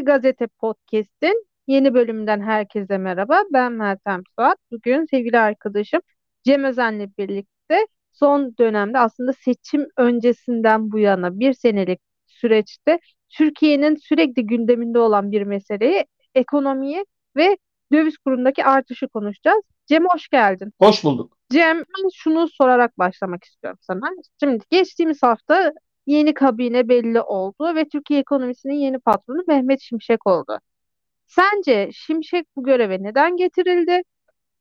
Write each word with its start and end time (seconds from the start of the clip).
Sesi 0.00 0.04
Gazete 0.04 0.46
Podcast'in 0.46 1.46
yeni 1.66 1.94
bölümünden 1.94 2.40
herkese 2.40 2.98
merhaba. 2.98 3.42
Ben 3.52 3.72
Meltem 3.72 4.22
Suat. 4.38 4.58
Bugün 4.70 5.04
sevgili 5.10 5.38
arkadaşım 5.38 6.00
Cem 6.44 6.64
Özen'le 6.64 7.16
birlikte 7.18 7.86
son 8.12 8.56
dönemde 8.58 8.98
aslında 8.98 9.32
seçim 9.32 9.86
öncesinden 9.96 10.92
bu 10.92 10.98
yana 10.98 11.40
bir 11.40 11.52
senelik 11.52 12.00
süreçte 12.26 12.98
Türkiye'nin 13.28 13.96
sürekli 13.96 14.46
gündeminde 14.46 14.98
olan 14.98 15.32
bir 15.32 15.42
meseleyi 15.42 16.04
ekonomiyi 16.34 17.04
ve 17.36 17.56
döviz 17.92 18.18
kurundaki 18.18 18.64
artışı 18.64 19.08
konuşacağız. 19.08 19.62
Cem 19.86 20.04
hoş 20.08 20.28
geldin. 20.28 20.72
Hoş 20.78 21.04
bulduk. 21.04 21.36
Cem 21.52 21.78
ben 21.78 22.08
şunu 22.14 22.48
sorarak 22.48 22.98
başlamak 22.98 23.44
istiyorum 23.44 23.78
sana. 23.82 24.10
Şimdi 24.42 24.64
geçtiğimiz 24.70 25.22
hafta 25.22 25.72
yeni 26.06 26.34
kabine 26.34 26.88
belli 26.88 27.20
oldu 27.20 27.74
ve 27.74 27.88
Türkiye 27.88 28.20
ekonomisinin 28.20 28.74
yeni 28.74 28.98
patronu 28.98 29.42
Mehmet 29.48 29.80
Şimşek 29.80 30.26
oldu. 30.26 30.58
Sence 31.26 31.90
Şimşek 31.92 32.46
bu 32.56 32.64
göreve 32.64 33.02
neden 33.02 33.36
getirildi? 33.36 34.02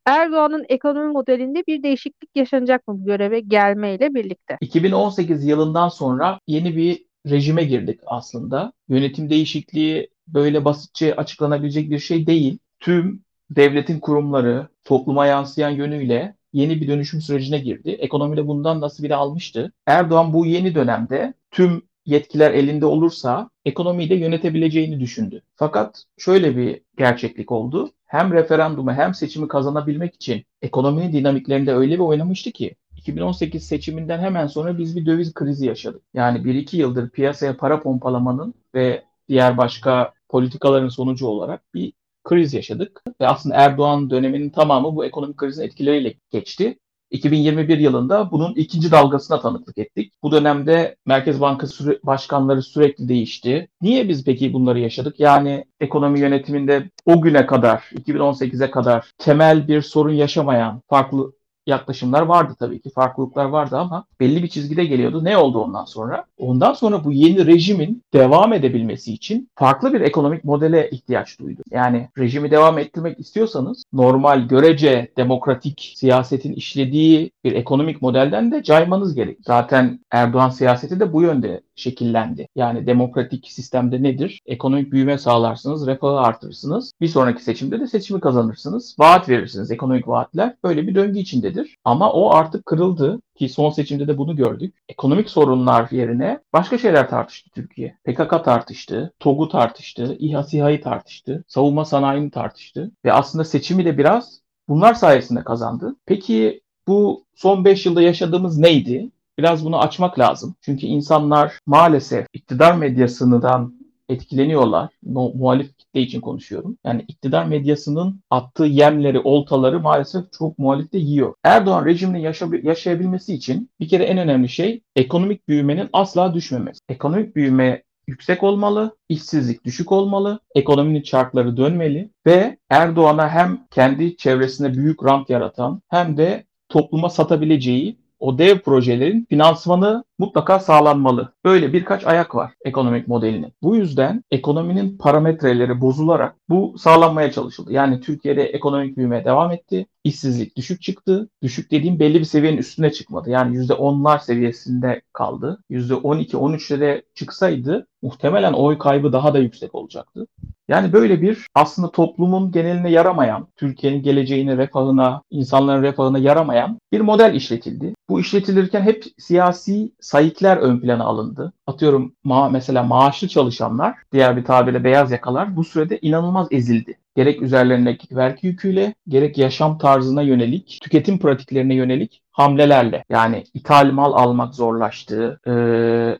Erdoğan'ın 0.05 0.65
ekonomi 0.69 1.11
modelinde 1.11 1.63
bir 1.67 1.83
değişiklik 1.83 2.29
yaşanacak 2.35 2.87
mı 2.87 2.99
bu 2.99 3.05
göreve 3.05 3.39
gelmeyle 3.39 4.13
birlikte? 4.13 4.57
2018 4.61 5.45
yılından 5.45 5.89
sonra 5.89 6.39
yeni 6.47 6.75
bir 6.77 7.05
rejime 7.29 7.63
girdik 7.63 7.99
aslında. 8.05 8.73
Yönetim 8.89 9.29
değişikliği 9.29 10.09
böyle 10.27 10.65
basitçe 10.65 11.15
açıklanabilecek 11.15 11.89
bir 11.89 11.99
şey 11.99 12.27
değil. 12.27 12.59
Tüm 12.79 13.23
devletin 13.49 13.99
kurumları 13.99 14.67
topluma 14.83 15.25
yansıyan 15.25 15.69
yönüyle 15.69 16.35
yeni 16.53 16.81
bir 16.81 16.87
dönüşüm 16.87 17.21
sürecine 17.21 17.59
girdi. 17.59 17.89
Ekonomide 17.89 18.47
bundan 18.47 18.81
nasibini 18.81 19.15
almıştı. 19.15 19.71
Erdoğan 19.85 20.33
bu 20.33 20.45
yeni 20.45 20.75
dönemde 20.75 21.33
tüm 21.51 21.81
yetkiler 22.05 22.51
elinde 22.51 22.85
olursa 22.85 23.49
ekonomiyi 23.65 24.09
de 24.09 24.15
yönetebileceğini 24.15 24.99
düşündü. 24.99 25.41
Fakat 25.55 26.03
şöyle 26.17 26.57
bir 26.57 26.81
gerçeklik 26.97 27.51
oldu. 27.51 27.91
Hem 28.05 28.33
referandumu 28.33 28.93
hem 28.93 29.13
seçimi 29.13 29.47
kazanabilmek 29.47 30.15
için 30.15 30.45
ekonominin 30.61 31.13
dinamiklerinde 31.13 31.73
öyle 31.73 31.93
bir 31.93 31.99
oynamıştı 31.99 32.51
ki 32.51 32.75
2018 32.97 33.63
seçiminden 33.67 34.19
hemen 34.19 34.47
sonra 34.47 34.77
biz 34.77 34.95
bir 34.95 35.05
döviz 35.05 35.33
krizi 35.33 35.65
yaşadık. 35.65 36.01
Yani 36.13 36.39
1-2 36.39 36.75
yıldır 36.75 37.09
piyasaya 37.09 37.57
para 37.57 37.79
pompalamanın 37.79 38.53
ve 38.75 39.03
diğer 39.29 39.57
başka 39.57 40.13
politikaların 40.29 40.89
sonucu 40.89 41.27
olarak 41.27 41.73
bir 41.73 41.93
kriz 42.29 42.53
yaşadık. 42.53 43.03
Ve 43.21 43.27
aslında 43.27 43.55
Erdoğan 43.55 44.09
döneminin 44.09 44.49
tamamı 44.49 44.95
bu 44.95 45.05
ekonomik 45.05 45.37
krizin 45.37 45.63
etkileriyle 45.63 46.13
geçti. 46.31 46.77
2021 47.11 47.77
yılında 47.77 48.31
bunun 48.31 48.55
ikinci 48.55 48.91
dalgasına 48.91 49.41
tanıklık 49.41 49.77
ettik. 49.77 50.13
Bu 50.23 50.31
dönemde 50.31 50.95
Merkez 51.05 51.41
Bankası 51.41 51.73
süre, 51.73 51.99
başkanları 52.03 52.61
sürekli 52.61 53.09
değişti. 53.09 53.67
Niye 53.81 54.09
biz 54.09 54.23
peki 54.23 54.53
bunları 54.53 54.79
yaşadık? 54.79 55.19
Yani 55.19 55.65
ekonomi 55.79 56.19
yönetiminde 56.19 56.89
o 57.05 57.21
güne 57.21 57.45
kadar, 57.45 57.79
2018'e 57.79 58.71
kadar 58.71 59.11
temel 59.17 59.67
bir 59.67 59.81
sorun 59.81 60.13
yaşamayan 60.13 60.81
farklı 60.89 61.33
yaklaşımlar 61.69 62.21
vardı 62.21 62.53
tabii 62.59 62.81
ki. 62.81 62.89
Farklılıklar 62.89 63.45
vardı 63.45 63.77
ama 63.77 64.05
belli 64.19 64.43
bir 64.43 64.47
çizgide 64.47 64.85
geliyordu. 64.85 65.23
Ne 65.23 65.37
oldu 65.37 65.59
ondan 65.59 65.85
sonra? 65.85 66.25
Ondan 66.37 66.73
sonra 66.73 67.03
bu 67.03 67.11
yeni 67.11 67.45
rejimin 67.45 68.03
devam 68.13 68.53
edebilmesi 68.53 69.13
için 69.13 69.49
farklı 69.55 69.93
bir 69.93 70.01
ekonomik 70.01 70.43
modele 70.43 70.89
ihtiyaç 70.89 71.39
duydu. 71.39 71.61
Yani 71.71 72.09
rejimi 72.17 72.51
devam 72.51 72.77
ettirmek 72.77 73.19
istiyorsanız 73.19 73.83
normal, 73.93 74.47
görece, 74.47 75.11
demokratik 75.17 75.93
siyasetin 75.95 76.53
işlediği 76.53 77.31
bir 77.43 77.51
ekonomik 77.51 78.01
modelden 78.01 78.51
de 78.51 78.63
caymanız 78.63 79.15
gerek. 79.15 79.37
Zaten 79.41 79.99
Erdoğan 80.11 80.49
siyaseti 80.49 80.99
de 80.99 81.13
bu 81.13 81.21
yönde 81.21 81.61
şekillendi. 81.79 82.47
Yani 82.55 82.87
demokratik 82.87 83.51
sistemde 83.51 84.03
nedir? 84.03 84.41
Ekonomik 84.45 84.91
büyüme 84.91 85.17
sağlarsınız, 85.17 85.87
refahı 85.87 86.19
artırırsınız. 86.19 86.91
Bir 87.01 87.07
sonraki 87.07 87.43
seçimde 87.43 87.79
de 87.79 87.87
seçimi 87.87 88.19
kazanırsınız. 88.19 88.95
Vaat 88.99 89.29
verirsiniz, 89.29 89.71
ekonomik 89.71 90.07
vaatler. 90.07 90.55
Böyle 90.63 90.87
bir 90.87 90.95
döngü 90.95 91.19
içindedir. 91.19 91.77
Ama 91.83 92.11
o 92.11 92.31
artık 92.31 92.65
kırıldı 92.65 93.21
ki 93.35 93.49
son 93.49 93.69
seçimde 93.69 94.07
de 94.07 94.17
bunu 94.17 94.35
gördük. 94.35 94.75
Ekonomik 94.89 95.29
sorunlar 95.29 95.87
yerine 95.91 96.39
başka 96.53 96.77
şeyler 96.77 97.09
tartıştı 97.09 97.49
Türkiye. 97.49 97.97
PKK 98.03 98.43
tartıştı, 98.45 99.13
TOG'u 99.19 99.49
tartıştı, 99.49 100.15
İHA 100.19 100.43
SİHA'yı 100.43 100.81
tartıştı, 100.81 101.43
savunma 101.47 101.85
sanayini 101.85 102.31
tartıştı 102.31 102.91
ve 103.05 103.13
aslında 103.13 103.43
seçimi 103.43 103.85
de 103.85 103.97
biraz 103.97 104.41
bunlar 104.69 104.93
sayesinde 104.93 105.43
kazandı. 105.43 105.95
Peki 106.05 106.61
bu 106.87 107.25
son 107.35 107.65
5 107.65 107.85
yılda 107.85 108.01
yaşadığımız 108.01 108.57
neydi? 108.57 109.11
Biraz 109.39 109.65
bunu 109.65 109.79
açmak 109.79 110.19
lazım. 110.19 110.55
Çünkü 110.61 110.85
insanlar 110.85 111.59
maalesef 111.65 112.25
iktidar 112.33 112.75
medyasından 112.75 113.73
etkileniyorlar. 114.09 114.89
Mu- 115.03 115.33
muhalif 115.35 115.77
kitle 115.77 116.01
için 116.01 116.21
konuşuyorum. 116.21 116.77
Yani 116.85 117.05
iktidar 117.07 117.45
medyasının 117.45 118.21
attığı 118.29 118.65
yemleri, 118.65 119.19
oltaları 119.19 119.79
maalesef 119.79 120.23
çok 120.37 120.59
muhalif 120.59 120.93
de 120.93 120.97
yiyor. 120.97 121.33
Erdoğan 121.43 121.85
rejiminin 121.85 122.19
yaşa- 122.19 122.49
yaşayabilmesi 122.63 123.33
için 123.33 123.69
bir 123.79 123.89
kere 123.89 124.03
en 124.03 124.17
önemli 124.17 124.49
şey 124.49 124.81
ekonomik 124.95 125.47
büyümenin 125.47 125.89
asla 125.93 126.33
düşmemesi. 126.33 126.79
Ekonomik 126.89 127.35
büyüme 127.35 127.83
yüksek 128.07 128.43
olmalı, 128.43 128.97
işsizlik 129.09 129.65
düşük 129.65 129.91
olmalı, 129.91 130.39
ekonominin 130.55 131.01
çarkları 131.01 131.57
dönmeli 131.57 132.09
ve 132.25 132.57
Erdoğan'a 132.69 133.29
hem 133.29 133.67
kendi 133.71 134.17
çevresinde 134.17 134.73
büyük 134.73 135.05
rant 135.05 135.29
yaratan 135.29 135.81
hem 135.89 136.17
de 136.17 136.43
topluma 136.69 137.09
satabileceği 137.09 137.99
o 138.19 138.37
dev 138.37 138.59
projelerin 138.59 139.25
finansmanı 139.29 140.03
mutlaka 140.19 140.59
sağlanmalı. 140.59 141.33
Böyle 141.45 141.73
birkaç 141.73 142.05
ayak 142.05 142.35
var 142.35 142.53
ekonomik 142.65 143.07
modelinin. 143.07 143.53
Bu 143.61 143.75
yüzden 143.75 144.23
ekonominin 144.31 144.97
parametreleri 144.97 145.81
bozularak 145.81 146.35
bu 146.49 146.75
sağlanmaya 146.77 147.31
çalışıldı. 147.31 147.73
Yani 147.73 148.01
Türkiye'de 148.01 148.43
ekonomik 148.43 148.97
büyüme 148.97 149.25
devam 149.25 149.51
etti. 149.51 149.85
İşsizlik 150.03 150.55
düşük 150.57 150.81
çıktı. 150.81 151.29
Düşük 151.43 151.71
dediğim 151.71 151.99
belli 151.99 152.19
bir 152.19 152.25
seviyenin 152.25 152.57
üstüne 152.57 152.91
çıkmadı. 152.91 153.29
Yani 153.29 153.57
%10'lar 153.57 154.23
seviyesinde 154.23 155.01
kaldı. 155.13 155.63
%12-13'lere 155.69 157.01
çıksaydı 157.15 157.87
muhtemelen 158.01 158.53
oy 158.53 158.77
kaybı 158.77 159.13
daha 159.13 159.33
da 159.33 159.39
yüksek 159.39 159.75
olacaktı. 159.75 160.27
Yani 160.69 160.93
böyle 160.93 161.21
bir 161.21 161.47
aslında 161.55 161.91
toplumun 161.91 162.51
geneline 162.51 162.91
yaramayan, 162.91 163.47
Türkiye'nin 163.55 164.03
geleceğine, 164.03 164.57
refahına, 164.57 165.21
insanların 165.29 165.83
refahına 165.83 166.17
yaramayan 166.17 166.79
bir 166.91 167.01
model 167.01 167.33
işletildi. 167.33 167.93
Bu 168.09 168.19
işletilirken 168.19 168.81
hep 168.81 169.03
siyasi 169.17 169.91
sayıklar 169.99 170.57
ön 170.57 170.79
plana 170.79 171.03
alındı. 171.03 171.53
Atıyorum 171.67 172.15
ma 172.23 172.49
mesela 172.49 172.83
maaşlı 172.83 173.27
çalışanlar, 173.27 173.95
diğer 174.13 174.37
bir 174.37 174.43
tabirle 174.43 174.83
beyaz 174.83 175.11
yakalar 175.11 175.55
bu 175.55 175.63
sürede 175.63 175.99
inanılmaz 176.01 176.47
ezildi. 176.51 176.97
Gerek 177.15 177.41
üzerlerindeki 177.41 178.15
vergi 178.15 178.47
yüküyle, 178.47 178.93
gerek 179.07 179.37
yaşam 179.37 179.77
tarzına 179.77 180.21
yönelik, 180.21 180.79
tüketim 180.81 181.19
pratiklerine 181.19 181.75
yönelik 181.75 182.21
hamlelerle. 182.31 183.03
Yani 183.09 183.43
ithal 183.53 183.91
mal 183.91 184.13
almak 184.13 184.55
zorlaştı, 184.55 185.39
e, 185.47 185.51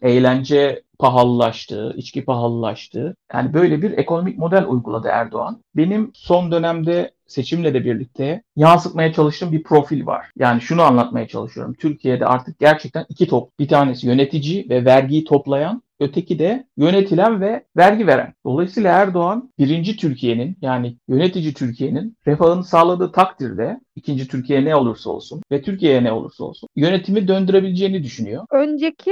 eğlence 0.10 0.82
pahalılaştı, 1.00 1.94
içki 1.98 2.26
pahalılaştı. 2.26 3.16
Yani 3.34 3.54
böyle 3.54 3.82
bir 3.82 3.98
ekonomik 3.98 4.38
model 4.38 4.66
uyguladı 4.68 5.08
Erdoğan. 5.08 5.64
Benim 5.76 6.12
son 6.14 6.52
dönemde 6.52 7.12
seçimle 7.28 7.74
de 7.74 7.86
birlikte 7.86 8.44
yansıtmaya 8.56 9.14
çalıştığım 9.14 9.52
bir 9.52 9.64
profil 9.64 10.06
var. 10.06 10.26
Yani 10.38 10.62
şunu 10.62 10.82
anlatmaya 10.82 11.28
çalışıyorum. 11.28 11.74
Türkiye'de 11.74 12.26
artık 12.26 12.60
gerçekten 12.60 13.06
iki 13.10 13.28
top. 13.28 13.60
Bir 13.60 13.68
tanesi 13.68 14.08
yönetici 14.08 14.70
ve 14.70 14.86
vergiyi 14.86 15.24
toplayan, 15.24 15.82
öteki 16.00 16.40
de 16.40 16.68
yönetilen 16.78 17.42
ve 17.42 17.66
vergi 17.78 18.08
veren. 18.08 18.34
Dolayısıyla 18.46 18.94
Erdoğan 18.94 19.54
birinci 19.60 19.98
Türkiye'nin 19.98 20.58
yani 20.62 20.98
yönetici 21.08 21.54
Türkiye'nin 21.54 22.18
refahını 22.28 22.64
sağladığı 22.64 23.12
takdirde 23.12 23.80
ikinci 23.96 24.28
Türkiye 24.28 24.66
ne 24.66 24.76
olursa 24.76 25.10
olsun 25.10 25.42
ve 25.52 25.62
Türkiye'ye 25.62 26.04
ne 26.04 26.12
olursa 26.12 26.44
olsun 26.44 26.70
yönetimi 26.76 27.28
döndürebileceğini 27.28 28.04
düşünüyor. 28.04 28.46
Önceki 28.52 29.12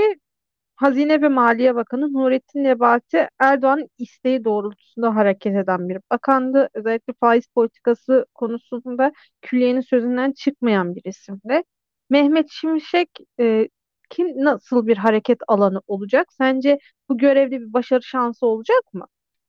Hazine 0.78 1.22
ve 1.22 1.28
Maliye 1.28 1.76
Bakanı 1.76 2.14
Nurettin 2.14 2.64
Nebati 2.64 3.28
Erdoğan'ın 3.40 3.90
isteği 3.98 4.46
doğrultusunda 4.46 5.16
hareket 5.16 5.56
eden 5.56 5.90
bir 5.90 5.98
bakandı. 6.12 6.70
Özellikle 6.74 7.14
faiz 7.20 7.48
politikası 7.48 8.26
konusunda 8.36 9.12
külliyenin 9.42 9.82
sözünden 9.82 10.32
çıkmayan 10.32 10.96
bir 10.96 11.02
isimdi. 11.06 11.62
Mehmet 12.10 12.48
Şimşek 12.52 13.10
e, 13.40 13.68
kim 14.10 14.28
nasıl 14.46 14.88
bir 14.88 14.98
hareket 14.98 15.38
alanı 15.48 15.82
olacak? 15.88 16.28
Sence 16.38 16.80
bu 17.10 17.18
görevde 17.18 17.62
bir 17.62 17.74
başarı 17.74 18.04
şansı 18.04 18.46
olacak 18.46 18.94
mı? 18.94 19.08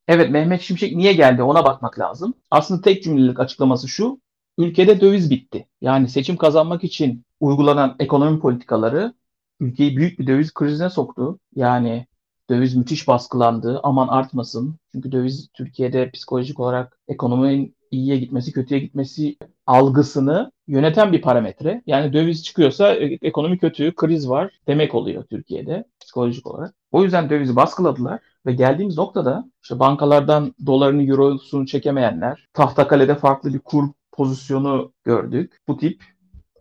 Evet 0.08 0.30
Mehmet 0.30 0.60
Şimşek 0.60 0.96
niye 0.96 1.12
geldi 1.12 1.42
ona 1.42 1.64
bakmak 1.64 1.98
lazım. 1.98 2.34
Aslında 2.50 2.80
tek 2.80 3.02
cümlelik 3.02 3.40
açıklaması 3.40 3.88
şu. 3.88 4.20
Ülkede 4.58 5.00
döviz 5.00 5.30
bitti. 5.30 5.68
Yani 5.80 6.08
seçim 6.08 6.36
kazanmak 6.36 6.84
için 6.84 7.24
uygulanan 7.40 7.96
ekonomi 7.98 8.40
politikaları 8.40 9.14
ülkeyi 9.60 9.96
büyük 9.96 10.18
bir 10.18 10.26
döviz 10.26 10.54
krizine 10.54 10.90
soktu. 10.90 11.38
Yani 11.54 12.06
döviz 12.50 12.76
müthiş 12.76 13.08
baskılandı. 13.08 13.80
Aman 13.82 14.08
artmasın. 14.08 14.76
Çünkü 14.92 15.12
döviz 15.12 15.48
Türkiye'de 15.54 16.10
psikolojik 16.10 16.60
olarak 16.60 16.98
ekonominin 17.08 17.76
iyiye 17.90 18.16
gitmesi, 18.16 18.52
kötüye 18.52 18.80
gitmesi 18.80 19.36
algısını 19.66 20.52
yöneten 20.66 21.12
bir 21.12 21.22
parametre. 21.22 21.82
Yani 21.86 22.12
döviz 22.12 22.44
çıkıyorsa 22.44 22.94
e, 22.94 23.18
ekonomi 23.22 23.58
kötü, 23.58 23.94
kriz 23.94 24.28
var 24.28 24.52
demek 24.66 24.94
oluyor 24.94 25.24
Türkiye'de 25.24 25.84
psikolojik 26.00 26.46
olarak. 26.46 26.74
O 26.92 27.04
yüzden 27.04 27.30
dövizi 27.30 27.56
baskıladılar 27.56 28.20
Ve 28.46 28.52
geldiğimiz 28.52 28.98
noktada 28.98 29.50
işte 29.62 29.78
bankalardan 29.78 30.54
dolarını, 30.66 31.02
eurosunu 31.02 31.66
çekemeyenler, 31.66 32.46
tahtakalede 32.52 33.14
farklı 33.14 33.54
bir 33.54 33.58
kur 33.58 33.84
pozisyonu 34.12 34.92
gördük. 35.04 35.58
Bu 35.68 35.76
tip 35.76 36.04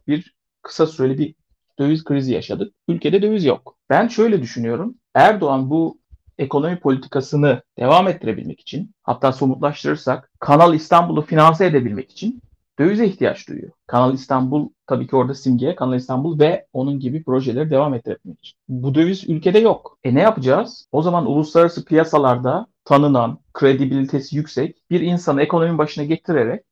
bir 0.07 0.35
kısa 0.61 0.87
süreli 0.87 1.17
bir 1.17 1.35
döviz 1.79 2.03
krizi 2.03 2.33
yaşadık. 2.33 2.73
Ülkede 2.87 3.21
döviz 3.21 3.45
yok. 3.45 3.77
Ben 3.89 4.07
şöyle 4.07 4.41
düşünüyorum. 4.41 4.95
Erdoğan 5.15 5.69
bu 5.69 5.99
ekonomi 6.37 6.79
politikasını 6.79 7.61
devam 7.79 8.07
ettirebilmek 8.07 8.59
için 8.59 8.91
hatta 9.03 9.31
somutlaştırırsak 9.31 10.31
Kanal 10.39 10.73
İstanbul'u 10.73 11.21
finanse 11.21 11.65
edebilmek 11.65 12.11
için 12.11 12.41
dövize 12.79 13.05
ihtiyaç 13.05 13.47
duyuyor. 13.47 13.71
Kanal 13.87 14.13
İstanbul 14.13 14.69
tabii 14.87 15.07
ki 15.07 15.15
orada 15.15 15.33
simge 15.33 15.75
Kanal 15.75 15.95
İstanbul 15.95 16.39
ve 16.39 16.65
onun 16.73 16.99
gibi 16.99 17.23
projeleri 17.23 17.69
devam 17.69 17.93
ettirebilmek 17.93 18.39
için. 18.39 18.57
Bu 18.69 18.95
döviz 18.95 19.29
ülkede 19.29 19.59
yok. 19.59 19.97
E 20.03 20.15
ne 20.15 20.21
yapacağız? 20.21 20.87
O 20.91 21.01
zaman 21.01 21.25
uluslararası 21.25 21.85
piyasalarda 21.85 22.67
tanınan, 22.85 23.39
kredibilitesi 23.53 24.35
yüksek 24.35 24.77
bir 24.89 25.01
insanı 25.01 25.41
ekonominin 25.41 25.77
başına 25.77 26.03
getirerek 26.03 26.63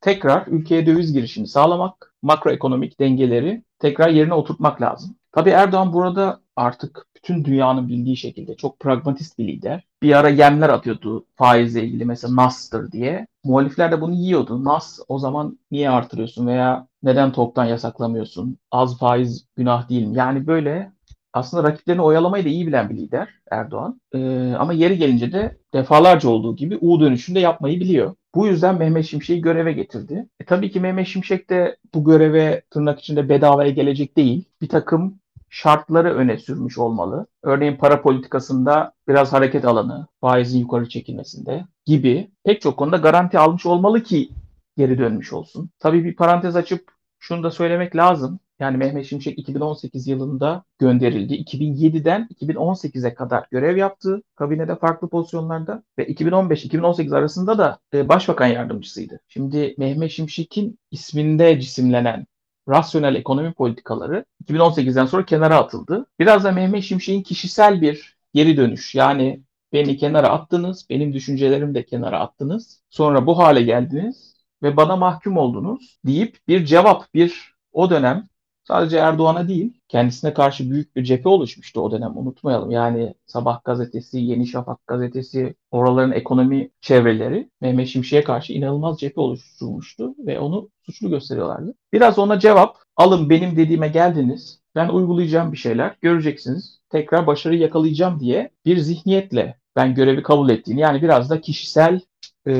tekrar 0.00 0.46
ülkeye 0.46 0.86
döviz 0.86 1.12
girişini 1.12 1.46
sağlamak, 1.46 2.14
makroekonomik 2.22 3.00
dengeleri 3.00 3.62
tekrar 3.82 4.08
yerine 4.08 4.34
oturtmak 4.34 4.82
lazım. 4.82 5.16
Tabii 5.32 5.50
Erdoğan 5.50 5.92
burada 5.92 6.40
artık 6.56 7.06
bütün 7.16 7.44
dünyanın 7.44 7.88
bildiği 7.88 8.16
şekilde 8.16 8.56
çok 8.56 8.80
pragmatist 8.80 9.38
bir 9.38 9.48
lider. 9.48 9.84
Bir 10.02 10.18
ara 10.18 10.28
yemler 10.28 10.68
atıyordu 10.68 11.26
faizle 11.36 11.84
ilgili 11.84 12.04
mesela 12.04 12.34
NAS'tır 12.36 12.92
diye. 12.92 13.26
Muhalifler 13.44 13.92
de 13.92 14.00
bunu 14.00 14.14
yiyordu. 14.14 14.64
NAS 14.64 14.98
o 15.08 15.18
zaman 15.18 15.58
niye 15.70 15.90
artırıyorsun 15.90 16.46
veya 16.46 16.86
neden 17.02 17.32
toptan 17.32 17.64
yasaklamıyorsun? 17.64 18.58
Az 18.70 18.98
faiz 18.98 19.46
günah 19.56 19.88
değil 19.88 20.06
mi? 20.06 20.16
Yani 20.16 20.46
böyle 20.46 20.92
aslında 21.32 21.68
rakiplerini 21.68 22.02
oyalamayı 22.02 22.44
da 22.44 22.48
iyi 22.48 22.66
bilen 22.66 22.90
bir 22.90 22.96
lider 22.96 23.28
Erdoğan. 23.50 24.00
Ee, 24.14 24.52
ama 24.58 24.72
yeri 24.72 24.98
gelince 24.98 25.32
de 25.32 25.56
defalarca 25.74 26.28
olduğu 26.28 26.56
gibi 26.56 26.78
U 26.80 27.00
dönüşünde 27.00 27.40
yapmayı 27.40 27.80
biliyor. 27.80 28.14
Bu 28.34 28.46
yüzden 28.46 28.78
Mehmet 28.78 29.06
Şimşek'i 29.06 29.40
göreve 29.40 29.72
getirdi. 29.72 30.28
E, 30.40 30.44
tabii 30.44 30.70
ki 30.70 30.80
Mehmet 30.80 31.06
Şimşek 31.06 31.50
de 31.50 31.76
bu 31.94 32.04
göreve 32.04 32.62
tırnak 32.70 33.00
içinde 33.00 33.28
bedavaya 33.28 33.70
gelecek 33.70 34.16
değil. 34.16 34.44
Bir 34.62 34.68
takım 34.68 35.18
şartları 35.50 36.14
öne 36.14 36.38
sürmüş 36.38 36.78
olmalı. 36.78 37.26
Örneğin 37.42 37.76
para 37.76 38.02
politikasında 38.02 38.92
biraz 39.08 39.32
hareket 39.32 39.64
alanı, 39.64 40.06
faizin 40.20 40.58
yukarı 40.58 40.88
çekilmesinde 40.88 41.64
gibi 41.86 42.30
pek 42.44 42.60
çok 42.60 42.76
konuda 42.76 42.96
garanti 42.96 43.38
almış 43.38 43.66
olmalı 43.66 44.02
ki 44.02 44.28
geri 44.76 44.98
dönmüş 44.98 45.32
olsun. 45.32 45.70
Tabii 45.78 46.04
bir 46.04 46.16
parantez 46.16 46.56
açıp 46.56 46.92
şunu 47.18 47.42
da 47.42 47.50
söylemek 47.50 47.96
lazım. 47.96 48.40
Yani 48.62 48.76
Mehmet 48.76 49.06
Şimşek 49.06 49.38
2018 49.38 50.06
yılında 50.06 50.64
gönderildi. 50.78 51.34
2007'den 51.34 52.28
2018'e 52.40 53.14
kadar 53.14 53.46
görev 53.50 53.76
yaptı 53.76 54.22
kabinede 54.36 54.76
farklı 54.76 55.08
pozisyonlarda 55.08 55.82
ve 55.98 56.08
2015-2018 56.08 57.16
arasında 57.16 57.58
da 57.58 57.78
e, 57.94 58.08
başbakan 58.08 58.46
yardımcısıydı. 58.46 59.20
Şimdi 59.28 59.74
Mehmet 59.78 60.10
Şimşek'in 60.10 60.78
isminde 60.90 61.60
cisimlenen 61.60 62.26
rasyonel 62.68 63.14
ekonomi 63.14 63.52
politikaları 63.52 64.24
2018'den 64.44 65.06
sonra 65.06 65.24
kenara 65.24 65.56
atıldı. 65.56 66.06
Biraz 66.18 66.44
da 66.44 66.52
Mehmet 66.52 66.84
Şimşek'in 66.84 67.22
kişisel 67.22 67.80
bir 67.80 68.16
geri 68.34 68.56
dönüş. 68.56 68.94
Yani 68.94 69.42
beni 69.72 69.96
kenara 69.96 70.28
attınız, 70.28 70.86
benim 70.90 71.12
düşüncelerimi 71.12 71.74
de 71.74 71.84
kenara 71.84 72.20
attınız. 72.20 72.82
Sonra 72.90 73.26
bu 73.26 73.38
hale 73.38 73.62
geldiniz 73.62 74.34
ve 74.62 74.76
bana 74.76 74.96
mahkum 74.96 75.36
oldunuz 75.36 75.98
deyip 76.06 76.38
bir 76.48 76.64
cevap, 76.64 77.14
bir 77.14 77.54
o 77.72 77.90
dönem 77.90 78.31
sadece 78.64 78.96
Erdoğan'a 78.96 79.48
değil 79.48 79.72
kendisine 79.88 80.34
karşı 80.34 80.70
büyük 80.70 80.96
bir 80.96 81.04
cephe 81.04 81.28
oluşmuştu 81.28 81.80
o 81.80 81.90
dönem 81.90 82.16
unutmayalım. 82.16 82.70
Yani 82.70 83.14
Sabah 83.26 83.64
gazetesi, 83.64 84.18
Yeni 84.18 84.46
Şafak 84.46 84.86
gazetesi, 84.86 85.54
oraların 85.70 86.12
ekonomi 86.12 86.70
çevreleri 86.80 87.50
Mehmet 87.60 87.88
Şimşek'e 87.88 88.24
karşı 88.24 88.52
inanılmaz 88.52 89.00
cephe 89.00 89.20
oluşturmuştu 89.20 90.14
ve 90.18 90.38
onu 90.38 90.70
suçlu 90.82 91.10
gösteriyorlardı. 91.10 91.74
Biraz 91.92 92.18
ona 92.18 92.38
cevap 92.38 92.76
alın 92.96 93.30
benim 93.30 93.56
dediğime 93.56 93.88
geldiniz. 93.88 94.62
Ben 94.74 94.88
uygulayacağım 94.88 95.52
bir 95.52 95.56
şeyler 95.56 95.96
göreceksiniz. 96.00 96.80
Tekrar 96.90 97.26
başarı 97.26 97.56
yakalayacağım 97.56 98.20
diye 98.20 98.50
bir 98.64 98.78
zihniyetle 98.78 99.56
ben 99.76 99.94
görevi 99.94 100.22
kabul 100.22 100.50
ettiğini 100.50 100.80
yani 100.80 101.02
biraz 101.02 101.30
da 101.30 101.40
kişisel 101.40 102.00
e, 102.46 102.52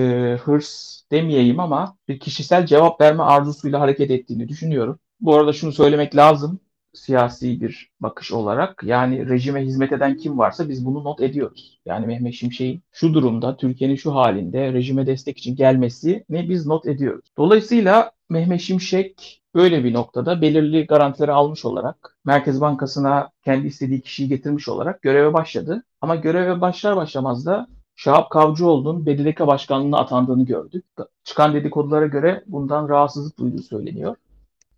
hırs 0.45 1.03
demeyeyim 1.13 1.61
ama 1.61 1.97
bir 2.09 2.21
kişisel 2.21 2.67
cevap 2.67 3.01
verme 3.01 3.23
arzusuyla 3.23 3.81
hareket 3.81 4.11
ettiğini 4.11 4.49
düşünüyorum. 4.49 4.99
Bu 5.23 5.35
arada 5.35 5.53
şunu 5.53 5.73
söylemek 5.73 6.17
lazım 6.17 6.61
siyasi 6.93 7.61
bir 7.61 7.91
bakış 8.01 8.33
olarak. 8.33 8.83
Yani 8.85 9.29
rejime 9.29 9.63
hizmet 9.65 9.93
eden 9.93 10.17
kim 10.17 10.39
varsa 10.39 10.69
biz 10.69 10.87
bunu 10.87 11.05
not 11.05 11.21
ediyoruz. 11.21 11.81
Yani 11.87 12.07
Mehmet 12.07 12.35
Şimşek'in 12.35 12.83
şu 12.93 13.15
durumda, 13.15 13.57
Türkiye'nin 13.57 13.97
şu 13.97 14.15
halinde 14.15 14.73
rejime 14.73 15.07
destek 15.07 15.39
için 15.39 15.57
gelmesini 15.57 16.25
biz 16.31 16.67
not 16.67 16.87
ediyoruz. 16.87 17.25
Dolayısıyla 17.39 18.11
Mehmet 18.31 18.61
Şimşek 18.61 19.43
böyle 19.55 19.85
bir 19.85 19.93
noktada 19.93 20.43
belirli 20.43 20.87
garantileri 20.87 21.33
almış 21.33 21.65
olarak 21.65 22.17
Merkez 22.25 22.61
Bankası'na 22.61 23.31
kendi 23.45 23.67
istediği 23.67 24.01
kişiyi 24.01 24.29
getirmiş 24.29 24.69
olarak 24.69 25.03
göreve 25.03 25.33
başladı. 25.33 25.83
Ama 26.01 26.17
göreve 26.17 26.61
başlar 26.61 26.97
başlamaz 26.97 27.47
da 27.47 27.67
Şahap 27.97 28.31
Kavcıoğlu'nun 28.31 29.07
BDDK 29.07 29.41
başkanlığına 29.41 29.99
atandığını 29.99 30.45
gördük. 30.45 30.85
Çıkan 31.25 31.55
dedikodulara 31.55 32.07
göre 32.07 32.45
bundan 32.47 32.89
rahatsızlık 32.89 33.39
duyduğu 33.39 33.63
söyleniyor. 33.63 34.17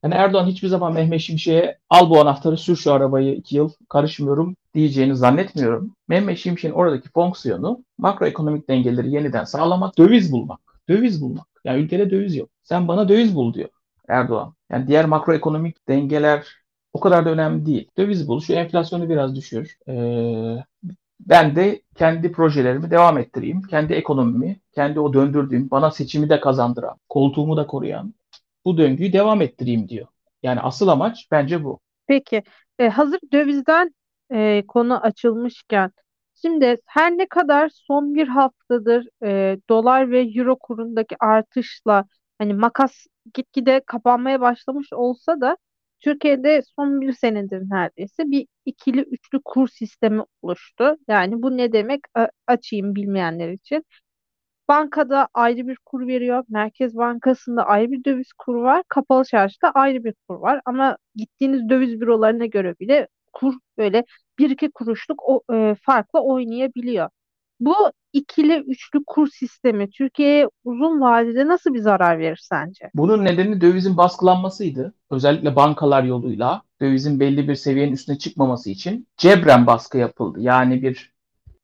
Yani 0.04 0.14
Erdoğan 0.14 0.46
hiçbir 0.46 0.68
zaman 0.68 0.92
Mehmet 0.92 1.20
Şimşek'e 1.20 1.78
al 1.90 2.10
bu 2.10 2.20
anahtarı 2.20 2.56
sür 2.56 2.76
şu 2.76 2.92
arabayı 2.92 3.34
iki 3.34 3.56
yıl 3.56 3.70
karışmıyorum 3.88 4.56
diyeceğini 4.74 5.16
zannetmiyorum. 5.16 5.96
Mehmet 6.08 6.38
Şimşek'in 6.38 6.74
oradaki 6.74 7.08
fonksiyonu 7.08 7.84
makroekonomik 7.98 8.68
dengeleri 8.68 9.10
yeniden 9.10 9.44
sağlamak, 9.44 9.98
döviz 9.98 10.32
bulmak. 10.32 10.60
Döviz 10.88 11.22
bulmak. 11.22 11.46
Yani 11.64 11.82
ülkede 11.82 12.10
döviz 12.10 12.36
yok. 12.36 12.48
Sen 12.62 12.88
bana 12.88 13.08
döviz 13.08 13.36
bul 13.36 13.54
diyor 13.54 13.68
Erdoğan. 14.08 14.54
Yani 14.70 14.86
diğer 14.86 15.04
makroekonomik 15.04 15.88
dengeler 15.88 16.46
o 16.92 17.00
kadar 17.00 17.24
da 17.24 17.30
önemli 17.30 17.66
değil. 17.66 17.90
Döviz 17.98 18.28
bul, 18.28 18.40
şu 18.40 18.52
enflasyonu 18.52 19.08
biraz 19.08 19.36
düşür. 19.36 19.76
Ee, 19.88 20.56
ben 21.20 21.56
de 21.56 21.82
kendi 21.94 22.32
projelerimi 22.32 22.90
devam 22.90 23.18
ettireyim. 23.18 23.62
Kendi 23.62 23.92
ekonomimi, 23.92 24.60
kendi 24.74 25.00
o 25.00 25.12
döndürdüğüm, 25.12 25.70
bana 25.70 25.90
seçimi 25.90 26.28
de 26.28 26.40
kazandıran, 26.40 26.96
koltuğumu 27.08 27.56
da 27.56 27.66
koruyan 27.66 28.14
bu 28.64 28.78
döngüyü 28.78 29.12
devam 29.12 29.42
ettireyim 29.42 29.88
diyor. 29.88 30.06
Yani 30.42 30.60
asıl 30.60 30.88
amaç 30.88 31.28
bence 31.30 31.64
bu. 31.64 31.80
Peki 32.06 32.42
e, 32.78 32.88
hazır 32.88 33.20
dövizden 33.32 33.94
e, 34.32 34.62
konu 34.68 35.00
açılmışken 35.00 35.92
şimdi 36.42 36.76
her 36.86 37.12
ne 37.18 37.26
kadar 37.28 37.68
son 37.74 38.14
bir 38.14 38.28
haftadır 38.28 39.08
e, 39.24 39.58
dolar 39.68 40.10
ve 40.10 40.20
euro 40.22 40.58
kurundaki 40.58 41.16
artışla 41.20 42.04
hani 42.38 42.54
makas 42.54 43.06
gitgide 43.34 43.80
kapanmaya 43.86 44.40
başlamış 44.40 44.92
olsa 44.92 45.40
da 45.40 45.56
Türkiye'de 46.00 46.62
son 46.76 47.00
bir 47.00 47.12
senedir 47.12 47.60
neredeyse 47.70 48.22
bir 48.30 48.46
ikili 48.64 49.00
üçlü 49.00 49.40
kur 49.44 49.68
sistemi 49.68 50.22
oluştu. 50.42 50.96
Yani 51.08 51.42
bu 51.42 51.56
ne 51.56 51.72
demek? 51.72 52.00
Açayım 52.46 52.94
bilmeyenler 52.94 53.48
için. 53.50 53.84
Bankada 54.68 55.28
ayrı 55.34 55.68
bir 55.68 55.78
kur 55.84 56.06
veriyor. 56.06 56.44
Merkez 56.48 56.96
Bankası'nda 56.96 57.66
ayrı 57.66 57.90
bir 57.90 58.04
döviz 58.04 58.32
kuru 58.32 58.62
var. 58.62 58.82
Kapalı 58.88 59.24
çarşıda 59.24 59.70
ayrı 59.70 60.04
bir 60.04 60.14
kur 60.28 60.34
var. 60.34 60.60
Ama 60.64 60.96
gittiğiniz 61.16 61.68
döviz 61.68 62.00
bürolarına 62.00 62.46
göre 62.46 62.74
bile 62.80 63.08
kur 63.32 63.54
böyle 63.78 64.04
bir 64.38 64.50
iki 64.50 64.70
kuruşluk 64.70 65.22
o, 65.28 65.42
e, 65.54 65.76
farkla 65.82 66.20
oynayabiliyor. 66.20 67.08
Bu 67.60 67.74
ikili 68.12 68.56
üçlü 68.58 69.04
kur 69.06 69.28
sistemi 69.28 69.90
Türkiye'ye 69.90 70.48
uzun 70.64 71.00
vadede 71.00 71.46
nasıl 71.46 71.74
bir 71.74 71.78
zarar 71.78 72.18
verir 72.18 72.40
sence? 72.42 72.90
Bunun 72.94 73.24
nedeni 73.24 73.60
dövizin 73.60 73.96
baskılanmasıydı. 73.96 74.94
Özellikle 75.10 75.56
bankalar 75.56 76.02
yoluyla 76.02 76.62
dövizin 76.80 77.20
belli 77.20 77.48
bir 77.48 77.54
seviyenin 77.54 77.92
üstüne 77.92 78.18
çıkmaması 78.18 78.70
için 78.70 79.06
cebren 79.16 79.66
baskı 79.66 79.98
yapıldı. 79.98 80.40
Yani 80.40 80.82
bir 80.82 81.12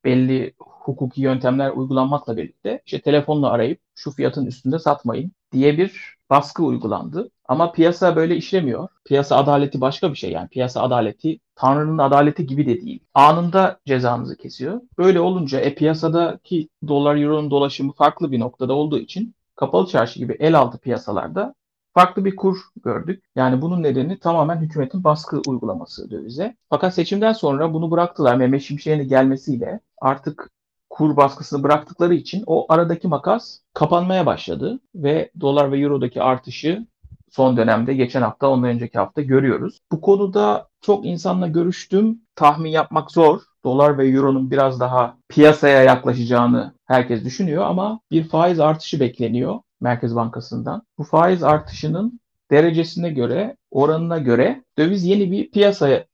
belli 0.05 0.55
hukuki 0.91 1.21
yöntemler 1.21 1.71
uygulanmakla 1.71 2.37
birlikte 2.37 2.83
işte 2.87 3.01
telefonla 3.01 3.51
arayıp 3.51 3.81
şu 3.95 4.11
fiyatın 4.11 4.47
üstünde 4.47 4.79
satmayın 4.79 5.33
diye 5.53 5.79
bir 5.79 6.17
baskı 6.31 6.63
uygulandı. 6.63 7.31
Ama 7.49 7.73
piyasa 7.73 8.17
böyle 8.17 8.37
işlemiyor. 8.37 8.89
Piyasa 9.05 9.37
adaleti 9.37 9.81
başka 9.81 10.11
bir 10.11 10.17
şey 10.17 10.31
yani. 10.31 10.49
Piyasa 10.49 10.83
adaleti 10.83 11.39
Tanrı'nın 11.55 11.99
adaleti 11.99 12.47
gibi 12.47 12.67
de 12.67 12.81
değil. 12.81 13.05
Anında 13.15 13.81
cezanızı 13.87 14.37
kesiyor. 14.37 14.81
Böyle 14.99 15.21
olunca 15.21 15.61
e, 15.61 15.75
piyasadaki 15.75 16.69
dolar 16.89 17.17
euronun 17.17 17.51
dolaşımı 17.51 17.93
farklı 17.93 18.33
bir 18.33 18.41
noktada 18.41 18.73
olduğu 18.73 18.99
için 18.99 19.35
kapalı 19.57 19.87
çarşı 19.87 20.19
gibi 20.19 20.37
el 20.41 20.59
altı 20.59 20.79
piyasalarda 20.79 21.55
farklı 21.95 22.25
bir 22.25 22.37
kur 22.37 22.59
gördük. 22.85 23.25
Yani 23.37 23.63
bunun 23.63 23.83
nedeni 23.83 24.19
tamamen 24.19 24.57
hükümetin 24.57 25.05
baskı 25.05 25.41
uygulaması 25.47 26.11
dövize. 26.11 26.57
Fakat 26.69 26.95
seçimden 26.95 27.33
sonra 27.33 27.75
bunu 27.75 27.91
bıraktılar. 27.91 28.37
Mehmet 28.37 28.63
Şimşek'in 28.63 29.09
gelmesiyle 29.09 29.81
artık 30.01 30.51
kur 30.91 31.17
baskısını 31.17 31.63
bıraktıkları 31.63 32.15
için 32.15 32.45
o 32.47 32.67
aradaki 32.69 33.09
makas 33.09 33.59
kapanmaya 33.75 34.27
başladı 34.27 34.81
ve 34.95 35.31
dolar 35.41 35.73
ve 35.73 35.79
eurodaki 35.79 36.23
artışı 36.23 36.87
son 37.31 37.57
dönemde 37.57 37.95
geçen 37.95 38.23
hafta 38.23 38.49
ondan 38.49 38.71
önceki 38.71 38.99
hafta 38.99 39.23
görüyoruz. 39.23 39.79
Bu 39.93 40.01
konuda 40.01 40.69
çok 40.81 41.07
insanla 41.07 41.47
görüştüm. 41.47 42.21
Tahmin 42.35 42.71
yapmak 42.71 43.11
zor. 43.11 43.41
dolar 43.65 43.99
ve 43.99 44.09
euronun 44.09 44.51
biraz 44.51 44.81
daha 44.81 45.17
piyasaya 45.29 45.83
yaklaşacağını 45.83 46.75
herkes 46.87 47.25
düşünüyor 47.25 47.65
ama 47.65 48.01
bir 48.11 48.29
faiz 48.29 48.61
artışı 48.61 49.01
bekleniyor 49.01 49.61
Merkez 49.81 50.17
Bankası'ndan. 50.17 50.83
Bu 50.99 51.05
faiz 51.05 51.43
artışının 51.43 52.21
derecesine 52.51 53.11
göre, 53.11 53.57
oranına 53.71 54.19
göre 54.19 54.65
döviz 54.79 55.05
yeni 55.05 55.31
bir 55.33 55.51
piyasaya 55.51 56.07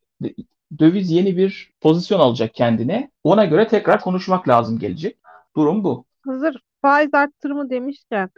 döviz 0.78 1.10
yeni 1.10 1.36
bir 1.36 1.72
pozisyon 1.80 2.20
alacak 2.20 2.54
kendine. 2.54 3.10
Ona 3.24 3.44
göre 3.44 3.68
tekrar 3.68 4.00
konuşmak 4.00 4.48
lazım 4.48 4.78
gelecek. 4.78 5.18
Durum 5.56 5.84
bu. 5.84 6.04
Hazır 6.26 6.56
faiz 6.82 7.14
arttırımı 7.14 7.70
demişken 7.70 8.30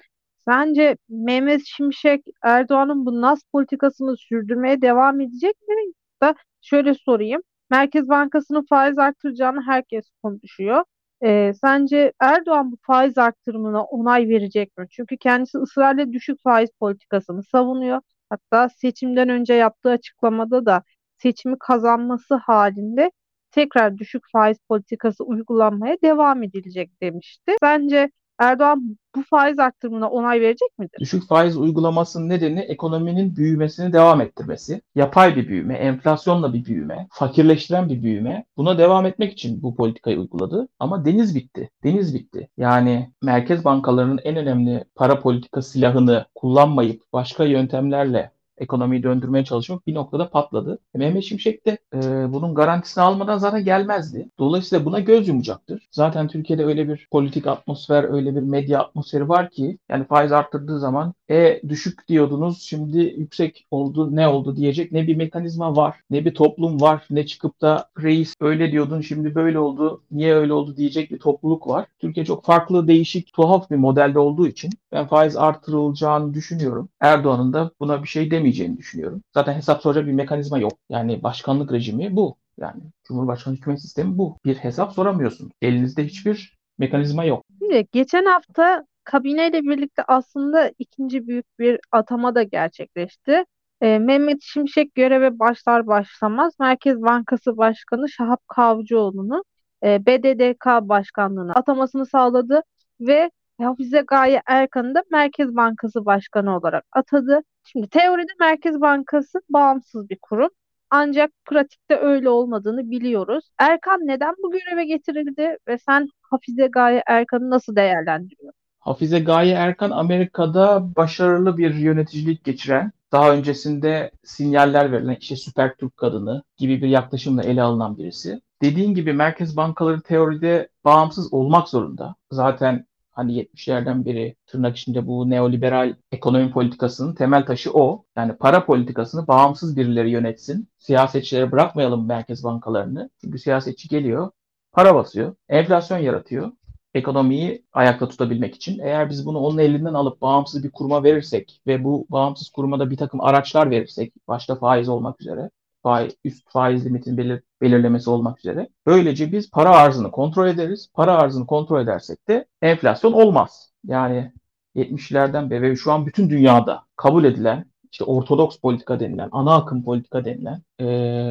sence 0.44 0.96
Mehmet 1.08 1.62
Şimşek 1.66 2.24
Erdoğan'ın 2.42 3.06
bu 3.06 3.20
nas 3.20 3.40
politikasını 3.52 4.16
sürdürmeye 4.16 4.82
devam 4.82 5.20
edecek 5.20 5.68
mi? 5.68 5.74
Da 6.22 6.34
şöyle 6.62 6.94
sorayım. 6.94 7.42
Merkez 7.70 8.08
Bankası'nın 8.08 8.66
faiz 8.68 8.98
arttıracağını 8.98 9.62
herkes 9.62 10.10
konuşuyor. 10.22 10.84
Ee, 11.24 11.52
sence 11.60 12.12
Erdoğan 12.20 12.72
bu 12.72 12.76
faiz 12.82 13.18
arttırımına 13.18 13.84
onay 13.84 14.28
verecek 14.28 14.78
mi? 14.78 14.86
Çünkü 14.90 15.16
kendisi 15.16 15.58
ısrarla 15.58 16.12
düşük 16.12 16.42
faiz 16.42 16.70
politikasını 16.80 17.42
savunuyor. 17.42 18.00
Hatta 18.30 18.68
seçimden 18.68 19.28
önce 19.28 19.54
yaptığı 19.54 19.90
açıklamada 19.90 20.66
da 20.66 20.82
seçimi 21.22 21.58
kazanması 21.58 22.34
halinde 22.34 23.10
tekrar 23.50 23.98
düşük 23.98 24.22
faiz 24.32 24.58
politikası 24.68 25.24
uygulanmaya 25.24 25.96
devam 26.02 26.42
edilecek 26.42 27.02
demişti. 27.02 27.56
Bence 27.62 28.10
Erdoğan 28.38 28.98
bu 29.16 29.22
faiz 29.22 29.58
arttırımına 29.58 30.10
onay 30.10 30.40
verecek 30.40 30.78
midir? 30.78 30.98
Düşük 31.00 31.28
faiz 31.28 31.56
uygulamasının 31.56 32.28
nedeni 32.28 32.60
ekonominin 32.60 33.36
büyümesini 33.36 33.92
devam 33.92 34.20
ettirmesi. 34.20 34.82
Yapay 34.94 35.36
bir 35.36 35.48
büyüme, 35.48 35.74
enflasyonla 35.74 36.52
bir 36.52 36.64
büyüme, 36.64 37.08
fakirleştiren 37.10 37.88
bir 37.88 38.02
büyüme. 38.02 38.44
Buna 38.56 38.78
devam 38.78 39.06
etmek 39.06 39.32
için 39.32 39.62
bu 39.62 39.76
politikayı 39.76 40.18
uyguladı. 40.18 40.68
Ama 40.78 41.04
deniz 41.04 41.34
bitti. 41.34 41.70
Deniz 41.84 42.14
bitti. 42.14 42.48
Yani 42.56 43.12
merkez 43.22 43.64
bankalarının 43.64 44.20
en 44.24 44.36
önemli 44.36 44.84
para 44.94 45.20
politika 45.20 45.62
silahını 45.62 46.26
kullanmayıp 46.34 47.02
başka 47.12 47.44
yöntemlerle 47.44 48.30
ekonomiyi 48.60 49.02
döndürmeye 49.02 49.44
çalışmak 49.44 49.86
bir 49.86 49.94
noktada 49.94 50.30
patladı. 50.30 50.78
Mehmet 50.94 51.24
Şimşek 51.24 51.66
de 51.66 51.78
e, 51.94 51.98
bunun 52.32 52.54
garantisini 52.54 53.04
almadan 53.04 53.38
zaten 53.38 53.64
gelmezdi. 53.64 54.28
Dolayısıyla 54.38 54.84
buna 54.84 55.00
göz 55.00 55.28
yumacaktır. 55.28 55.88
Zaten 55.90 56.28
Türkiye'de 56.28 56.64
öyle 56.64 56.88
bir 56.88 57.08
politik 57.10 57.46
atmosfer, 57.46 58.04
öyle 58.04 58.36
bir 58.36 58.42
medya 58.42 58.80
atmosferi 58.80 59.28
var 59.28 59.50
ki 59.50 59.78
yani 59.88 60.04
faiz 60.04 60.32
arttırdığı 60.32 60.78
zaman 60.78 61.14
e 61.30 61.60
düşük 61.68 62.08
diyordunuz 62.08 62.62
şimdi 62.62 62.98
yüksek 62.98 63.66
oldu 63.70 64.16
ne 64.16 64.28
oldu 64.28 64.56
diyecek 64.56 64.92
ne 64.92 65.06
bir 65.06 65.16
mekanizma 65.16 65.76
var 65.76 65.96
ne 66.10 66.24
bir 66.24 66.34
toplum 66.34 66.80
var 66.80 67.06
ne 67.10 67.26
çıkıp 67.26 67.60
da 67.60 67.88
reis 68.02 68.34
öyle 68.40 68.72
diyordun 68.72 69.00
şimdi 69.00 69.34
böyle 69.34 69.58
oldu 69.58 70.02
niye 70.10 70.34
öyle 70.34 70.52
oldu 70.52 70.76
diyecek 70.76 71.10
bir 71.10 71.18
topluluk 71.18 71.68
var. 71.68 71.86
Türkiye 71.98 72.26
çok 72.26 72.44
farklı 72.44 72.88
değişik 72.88 73.32
tuhaf 73.32 73.70
bir 73.70 73.76
modelde 73.76 74.18
olduğu 74.18 74.46
için 74.46 74.70
ben 74.92 75.06
faiz 75.06 75.36
artırılacağını 75.36 76.34
düşünüyorum. 76.34 76.88
Erdoğan'ın 77.00 77.52
da 77.52 77.70
buna 77.80 78.02
bir 78.02 78.08
şey 78.08 78.30
demeyeceğini 78.48 78.78
düşünüyorum. 78.78 79.22
Zaten 79.34 79.54
hesap 79.54 79.82
soracak 79.82 80.06
bir 80.06 80.12
mekanizma 80.12 80.58
yok. 80.58 80.72
Yani 80.88 81.22
başkanlık 81.22 81.72
rejimi 81.72 82.16
bu. 82.16 82.36
Yani 82.60 82.82
Cumhurbaşkanı 83.04 83.54
hükümet 83.56 83.80
sistemi 83.80 84.18
bu. 84.18 84.36
Bir 84.44 84.54
hesap 84.54 84.92
soramıyorsun. 84.92 85.50
Elinizde 85.62 86.04
hiçbir 86.04 86.58
mekanizma 86.78 87.24
yok. 87.24 87.44
Şimdi 87.58 87.86
geçen 87.92 88.24
hafta 88.24 88.84
kabineyle 89.04 89.62
birlikte 89.62 90.02
aslında 90.08 90.72
ikinci 90.78 91.26
büyük 91.26 91.58
bir 91.58 91.80
atama 91.92 92.34
da 92.34 92.42
gerçekleşti. 92.42 93.44
E, 93.80 93.98
Mehmet 93.98 94.42
Şimşek 94.42 94.94
göreve 94.94 95.38
başlar 95.38 95.86
başlamaz 95.86 96.52
Merkez 96.60 97.02
Bankası 97.02 97.56
Başkanı 97.56 98.08
Şahap 98.08 98.48
Kavcıoğlu'nu 98.48 99.44
e, 99.84 100.06
BDDK 100.06 100.88
başkanlığına 100.88 101.52
atamasını 101.52 102.06
sağladı 102.06 102.62
ve 103.00 103.30
Hafize 103.58 104.04
Gaye 104.06 104.42
Erkan'ı 104.46 104.94
da 104.94 105.02
Merkez 105.10 105.56
Bankası 105.56 106.06
Başkanı 106.06 106.56
olarak 106.56 106.84
atadı. 106.92 107.40
Şimdi 107.64 107.88
teoride 107.88 108.32
Merkez 108.40 108.80
Bankası 108.80 109.40
bağımsız 109.50 110.10
bir 110.10 110.18
kurum. 110.22 110.50
Ancak 110.90 111.30
pratikte 111.44 111.96
öyle 111.96 112.28
olmadığını 112.28 112.90
biliyoruz. 112.90 113.44
Erkan 113.58 114.00
neden 114.06 114.34
bu 114.42 114.50
göreve 114.50 114.84
getirildi 114.84 115.56
ve 115.68 115.78
sen 115.78 116.08
Hafize 116.22 116.66
Gaye 116.66 117.02
Erkan'ı 117.06 117.50
nasıl 117.50 117.76
değerlendiriyorsun? 117.76 118.58
Hafize 118.80 119.20
Gaye 119.20 119.54
Erkan 119.54 119.90
Amerika'da 119.90 120.96
başarılı 120.96 121.56
bir 121.58 121.74
yöneticilik 121.74 122.44
geçiren, 122.44 122.92
daha 123.12 123.32
öncesinde 123.32 124.10
sinyaller 124.24 124.92
verilen 124.92 125.16
işte 125.20 125.36
süper 125.36 125.74
Türk 125.74 125.96
kadını 125.96 126.42
gibi 126.56 126.82
bir 126.82 126.88
yaklaşımla 126.88 127.42
ele 127.42 127.62
alınan 127.62 127.98
birisi. 127.98 128.40
Dediğin 128.62 128.94
gibi 128.94 129.12
merkez 129.12 129.56
bankaları 129.56 130.00
teoride 130.00 130.68
bağımsız 130.84 131.32
olmak 131.34 131.68
zorunda. 131.68 132.14
Zaten 132.30 132.86
hani 133.18 133.32
70'lerden 133.32 134.04
beri 134.04 134.36
tırnak 134.46 134.76
içinde 134.76 135.06
bu 135.06 135.30
neoliberal 135.30 135.94
ekonomi 136.12 136.50
politikasının 136.50 137.14
temel 137.14 137.46
taşı 137.46 137.72
o. 137.72 138.04
Yani 138.16 138.36
para 138.36 138.66
politikasını 138.66 139.26
bağımsız 139.26 139.76
birileri 139.76 140.10
yönetsin. 140.10 140.68
Siyasetçilere 140.78 141.52
bırakmayalım 141.52 142.06
merkez 142.06 142.44
bankalarını. 142.44 143.10
Çünkü 143.20 143.38
siyasetçi 143.38 143.88
geliyor, 143.88 144.30
para 144.72 144.94
basıyor, 144.94 145.34
enflasyon 145.48 145.98
yaratıyor 145.98 146.52
ekonomiyi 146.94 147.64
ayakta 147.72 148.08
tutabilmek 148.08 148.54
için. 148.54 148.78
Eğer 148.78 149.10
biz 149.10 149.26
bunu 149.26 149.38
onun 149.38 149.58
elinden 149.58 149.94
alıp 149.94 150.20
bağımsız 150.22 150.64
bir 150.64 150.70
kuruma 150.70 151.04
verirsek 151.04 151.62
ve 151.66 151.84
bu 151.84 152.06
bağımsız 152.10 152.48
kuruma 152.50 152.78
da 152.80 152.90
bir 152.90 152.96
takım 152.96 153.20
araçlar 153.20 153.70
verirsek, 153.70 154.12
başta 154.28 154.56
faiz 154.56 154.88
olmak 154.88 155.20
üzere, 155.20 155.50
faiz, 155.82 156.12
üst 156.24 156.50
faiz 156.50 156.86
limitin 156.86 157.16
belir, 157.18 157.42
belirlemesi 157.60 158.10
olmak 158.10 158.38
üzere. 158.38 158.68
Böylece 158.86 159.32
biz 159.32 159.50
para 159.50 159.70
arzını 159.70 160.10
kontrol 160.10 160.48
ederiz. 160.48 160.90
Para 160.94 161.12
arzını 161.12 161.46
kontrol 161.46 161.80
edersek 161.80 162.28
de 162.28 162.46
enflasyon 162.62 163.12
olmaz. 163.12 163.72
Yani 163.84 164.32
70'lerden 164.76 165.50
beri 165.50 165.62
ve 165.62 165.76
şu 165.76 165.92
an 165.92 166.06
bütün 166.06 166.30
dünyada 166.30 166.82
kabul 166.96 167.24
edilen 167.24 167.64
işte 167.92 168.04
ortodoks 168.04 168.58
politika 168.58 169.00
denilen, 169.00 169.28
ana 169.32 169.54
akım 169.54 169.84
politika 169.84 170.24
denilen 170.24 170.62
e, 170.80 170.86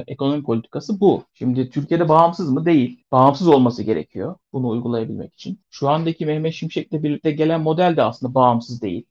ekonomi 0.07 0.43
politikası 0.43 0.99
bu. 0.99 1.23
Şimdi 1.33 1.69
Türkiye'de 1.69 2.09
bağımsız 2.09 2.51
mı? 2.51 2.65
Değil. 2.65 3.03
Bağımsız 3.11 3.47
olması 3.47 3.83
gerekiyor 3.83 4.35
bunu 4.53 4.69
uygulayabilmek 4.69 5.33
için. 5.33 5.59
Şu 5.69 5.89
andaki 5.89 6.25
Mehmet 6.25 6.53
Şimşek'le 6.53 6.91
birlikte 6.91 7.31
gelen 7.31 7.61
model 7.61 7.97
de 7.97 8.03
aslında 8.03 8.33
bağımsız 8.33 8.81
değil. 8.81 9.05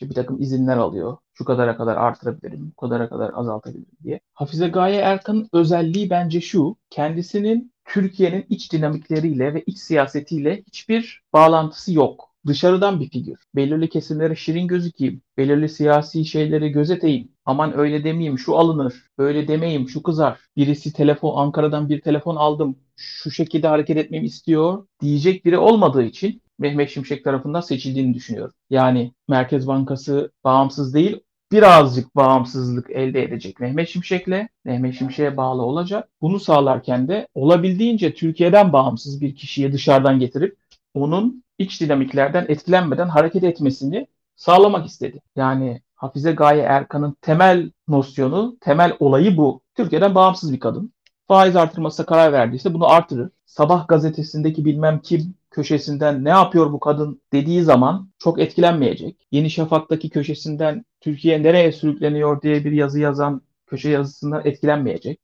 İşte 0.00 0.10
bir 0.10 0.14
takım 0.14 0.40
izinler 0.40 0.76
alıyor. 0.76 1.16
Şu 1.34 1.44
kadara 1.44 1.76
kadar 1.76 1.96
artırabilirim, 1.96 2.72
bu 2.72 2.80
kadara 2.80 3.08
kadar 3.08 3.30
azaltabilirim 3.34 3.96
diye. 4.04 4.20
Hafize 4.34 4.68
Gaye 4.68 5.00
Erkan'ın 5.00 5.48
özelliği 5.52 6.10
bence 6.10 6.40
şu. 6.40 6.76
Kendisinin 6.90 7.72
Türkiye'nin 7.84 8.46
iç 8.48 8.72
dinamikleriyle 8.72 9.54
ve 9.54 9.62
iç 9.66 9.78
siyasetiyle 9.78 10.62
hiçbir 10.66 11.22
bağlantısı 11.32 11.92
yok 11.92 12.30
dışarıdan 12.46 13.00
bir 13.00 13.10
figür. 13.10 13.38
Belirli 13.56 13.88
kesimlere 13.88 14.36
şirin 14.36 14.66
gözükeyim, 14.66 15.22
belirli 15.36 15.68
siyasi 15.68 16.24
şeyleri 16.24 16.70
gözeteyim. 16.70 17.28
Aman 17.44 17.78
öyle 17.78 18.04
demeyeyim, 18.04 18.38
şu 18.38 18.56
alınır, 18.56 18.94
böyle 19.18 19.48
demeyeyim, 19.48 19.88
şu 19.88 20.02
kızar. 20.02 20.40
Birisi 20.56 20.92
telefon, 20.92 21.36
Ankara'dan 21.36 21.88
bir 21.88 22.00
telefon 22.00 22.36
aldım, 22.36 22.76
şu 22.96 23.30
şekilde 23.30 23.68
hareket 23.68 23.96
etmemi 23.96 24.26
istiyor 24.26 24.86
diyecek 25.00 25.44
biri 25.44 25.58
olmadığı 25.58 26.02
için 26.02 26.42
Mehmet 26.60 26.90
Şimşek 26.90 27.24
tarafından 27.24 27.60
seçildiğini 27.60 28.14
düşünüyorum. 28.14 28.54
Yani 28.70 29.12
Merkez 29.28 29.66
Bankası 29.66 30.32
bağımsız 30.44 30.94
değil, 30.94 31.20
birazcık 31.52 32.16
bağımsızlık 32.16 32.90
elde 32.90 33.22
edecek 33.22 33.60
Mehmet 33.60 33.88
Şimşek'le, 33.88 34.48
Mehmet 34.64 34.94
Şimşek'e 34.94 35.36
bağlı 35.36 35.62
olacak. 35.62 36.08
Bunu 36.20 36.40
sağlarken 36.40 37.08
de 37.08 37.28
olabildiğince 37.34 38.14
Türkiye'den 38.14 38.72
bağımsız 38.72 39.20
bir 39.20 39.34
kişiyi 39.34 39.72
dışarıdan 39.72 40.18
getirip 40.18 40.56
onun 40.94 41.44
iç 41.58 41.80
dinamiklerden 41.80 42.46
etkilenmeden 42.48 43.08
hareket 43.08 43.44
etmesini 43.44 44.06
sağlamak 44.36 44.86
istedi. 44.86 45.20
Yani 45.36 45.82
Hafize 45.94 46.32
Gaye 46.32 46.62
Erkan'ın 46.62 47.16
temel 47.20 47.70
nosyonu, 47.88 48.56
temel 48.60 48.96
olayı 49.00 49.36
bu. 49.36 49.60
Türkiye'den 49.76 50.14
bağımsız 50.14 50.52
bir 50.52 50.60
kadın. 50.60 50.92
Faiz 51.28 51.56
artırmasına 51.56 52.06
karar 52.06 52.32
verdiyse 52.32 52.74
bunu 52.74 52.88
artırır. 52.88 53.30
Sabah 53.46 53.88
gazetesindeki 53.88 54.64
bilmem 54.64 55.00
kim 55.02 55.34
köşesinden 55.50 56.24
ne 56.24 56.28
yapıyor 56.28 56.72
bu 56.72 56.80
kadın 56.80 57.22
dediği 57.32 57.62
zaman 57.62 58.10
çok 58.18 58.40
etkilenmeyecek. 58.40 59.26
Yeni 59.30 59.50
Şafak'taki 59.50 60.10
köşesinden 60.10 60.84
Türkiye 61.00 61.42
nereye 61.42 61.72
sürükleniyor 61.72 62.42
diye 62.42 62.64
bir 62.64 62.72
yazı 62.72 63.00
yazan 63.00 63.42
köşe 63.66 63.90
yazısından 63.90 64.42
etkilenmeyecek. 64.44 65.20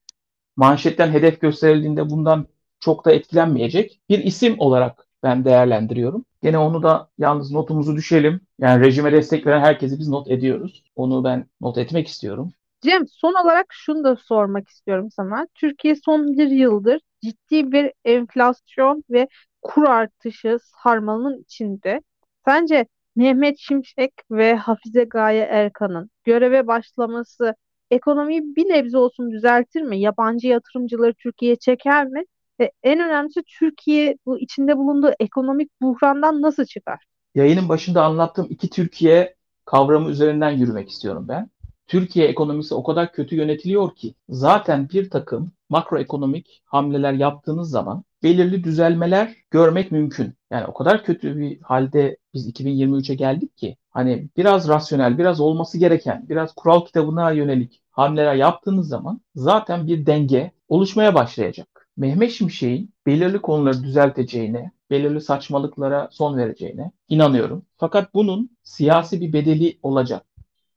Manşetten 0.57 1.11
hedef 1.11 1.41
gösterildiğinde 1.41 2.11
bundan 2.11 2.47
çok 2.81 3.05
da 3.05 3.13
etkilenmeyecek 3.13 4.01
bir 4.09 4.19
isim 4.19 4.55
olarak 4.59 5.07
ben 5.23 5.45
değerlendiriyorum. 5.45 6.25
Gene 6.43 6.59
onu 6.59 6.83
da 6.83 7.09
yalnız 7.19 7.53
notumuzu 7.53 7.97
düşelim. 7.97 8.41
Yani 8.59 8.85
rejime 8.85 9.13
destek 9.13 9.47
veren 9.47 9.61
herkesi 9.61 9.99
biz 9.99 10.09
not 10.09 10.31
ediyoruz. 10.31 10.85
Onu 10.97 11.25
ben 11.25 11.47
not 11.61 11.79
etmek 11.79 12.09
istiyorum. 12.09 12.53
Cem 12.81 13.09
son 13.09 13.35
olarak 13.45 13.67
şunu 13.71 14.05
da 14.05 14.17
sormak 14.17 14.69
istiyorum 14.69 15.09
sana. 15.11 15.47
Türkiye 15.55 15.97
son 15.97 16.39
bir 16.39 16.49
yıldır 16.49 17.01
ciddi 17.23 17.73
bir 17.73 17.93
enflasyon 18.05 19.05
ve 19.11 19.29
kur 19.67 19.85
artışı 19.85 20.59
sarmalının 20.83 21.41
içinde. 21.43 22.01
Sence 22.45 22.87
Mehmet 23.17 23.59
Şimşek 23.59 24.13
ve 24.31 24.57
Hafize 24.57 25.05
Gaye 25.05 25.43
Erkan'ın 25.43 26.11
göreve 26.25 26.67
başlaması 26.67 27.55
ekonomiyi 27.91 28.43
bir 28.57 28.69
nebze 28.69 28.99
olsun 28.99 29.31
düzeltir 29.31 29.83
mi? 29.83 30.01
Yabancı 30.01 30.49
yatırımcıları 30.49 31.15
Türkiye'ye 31.15 31.57
çeker 31.57 32.07
mi? 32.07 32.25
Ve 32.61 32.73
en 32.83 33.01
önemlisi 33.01 33.43
Türkiye 33.59 34.17
bu 34.27 34.39
içinde 34.39 34.77
bulunduğu 34.77 35.11
ekonomik 35.21 35.71
buhrandan 35.83 36.43
nasıl 36.43 36.65
çıkar? 36.65 37.05
Yayının 37.35 37.69
başında 37.69 38.05
anlattığım 38.05 38.47
iki 38.51 38.71
Türkiye 38.71 39.35
kavramı 39.65 40.11
üzerinden 40.11 40.51
yürümek 40.51 40.89
istiyorum 40.89 41.25
ben. 41.29 41.51
Türkiye 41.87 42.27
ekonomisi 42.27 42.75
o 42.75 42.83
kadar 42.83 43.13
kötü 43.13 43.37
yönetiliyor 43.37 43.95
ki 43.95 44.15
zaten 44.29 44.89
bir 44.89 45.11
takım 45.11 45.53
makroekonomik 45.69 46.63
hamleler 46.65 47.13
yaptığınız 47.13 47.71
zaman 47.71 48.05
belirli 48.23 48.65
düzelmeler 48.65 49.35
görmek 49.51 49.93
mümkün. 49.93 50.35
Yani 50.51 50.67
o 50.67 50.75
kadar 50.75 51.05
kötü 51.05 51.37
bir 51.37 51.61
halde 51.61 52.17
biz 52.35 52.49
2023'e 52.49 53.15
geldik 53.15 53.57
ki 53.57 53.77
hani 53.91 54.29
biraz 54.37 54.69
rasyonel, 54.69 55.19
biraz 55.19 55.41
olması 55.41 55.79
gereken, 55.79 56.27
biraz 56.29 56.55
kural 56.55 56.85
kitabına 56.85 57.31
yönelik 57.31 57.83
hamleler 57.91 58.35
yaptığınız 58.35 58.89
zaman 58.89 59.21
zaten 59.35 59.87
bir 59.87 60.07
denge 60.07 60.53
oluşmaya 60.69 61.15
başlayacak. 61.15 61.89
Mehmet 61.97 62.33
Şimşek'in 62.33 62.95
belirli 63.07 63.39
konuları 63.39 63.83
düzelteceğine, 63.83 64.71
belirli 64.91 65.21
saçmalıklara 65.21 66.09
son 66.13 66.37
vereceğine 66.37 66.91
inanıyorum. 67.09 67.63
Fakat 67.77 68.15
bunun 68.15 68.51
siyasi 68.63 69.21
bir 69.21 69.33
bedeli 69.33 69.79
olacak. 69.83 70.27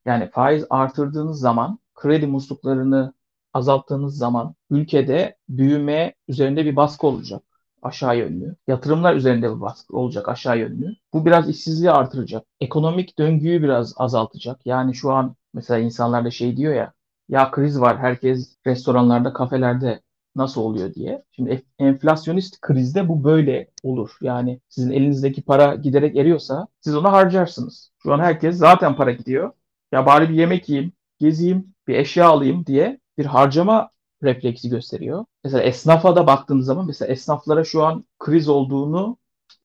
Yani 0.06 0.30
faiz 0.30 0.66
artırdığınız 0.70 1.40
zaman, 1.40 1.80
kredi 1.96 2.28
musluklarını 2.28 3.14
azalttığınız 3.54 4.18
zaman 4.18 4.56
ülkede 4.70 5.38
büyüme 5.50 6.14
üzerinde 6.28 6.66
bir 6.66 6.76
baskı 6.76 7.08
olacak 7.08 7.44
aşağı 7.82 8.18
yönlü. 8.18 8.56
Yatırımlar 8.68 9.16
üzerinde 9.16 9.56
bir 9.56 9.62
baskı 9.62 9.98
olacak 9.98 10.30
aşağı 10.30 10.60
yönlü. 10.60 10.96
Bu 11.14 11.26
biraz 11.26 11.50
işsizliği 11.50 11.92
artıracak. 11.92 12.44
Ekonomik 12.62 13.20
döngüyü 13.20 13.64
biraz 13.64 13.94
azaltacak. 13.98 14.66
Yani 14.66 14.96
şu 14.96 15.12
an 15.12 15.36
mesela 15.54 15.80
insanlar 15.80 16.26
da 16.26 16.32
şey 16.32 16.58
diyor 16.58 16.74
ya 16.74 16.94
ya 17.30 17.52
kriz 17.52 17.82
var 17.82 17.98
herkes 17.98 18.58
restoranlarda 18.68 19.34
kafelerde 19.34 20.02
nasıl 20.36 20.62
oluyor 20.62 20.94
diye. 20.94 21.24
Şimdi 21.32 21.64
enflasyonist 21.80 22.62
krizde 22.62 23.08
bu 23.08 23.24
böyle 23.24 23.70
olur. 23.84 24.18
Yani 24.22 24.62
sizin 24.70 24.92
elinizdeki 24.92 25.42
para 25.42 25.76
giderek 25.76 26.16
eriyorsa 26.16 26.68
siz 26.82 26.96
onu 26.96 27.12
harcarsınız. 27.12 27.92
Şu 28.04 28.14
an 28.14 28.20
herkes 28.20 28.58
zaten 28.58 28.96
para 28.96 29.12
gidiyor. 29.12 29.52
Ya 29.92 30.06
bari 30.06 30.30
bir 30.30 30.34
yemek 30.34 30.70
yiyeyim, 30.70 30.94
gezeyim, 31.20 31.74
bir 31.88 31.96
eşya 31.96 32.28
alayım 32.28 32.66
diye 32.66 33.00
bir 33.20 33.26
harcama 33.26 33.90
refleksi 34.24 34.70
gösteriyor. 34.70 35.26
Mesela 35.44 35.64
esnafa 35.64 36.16
da 36.16 36.28
baktığınız 36.28 36.66
zaman 36.66 36.88
mesela 36.88 37.12
esnaflara 37.12 37.64
şu 37.64 37.86
an 37.86 38.06
kriz 38.20 38.50
olduğunu 38.50 39.18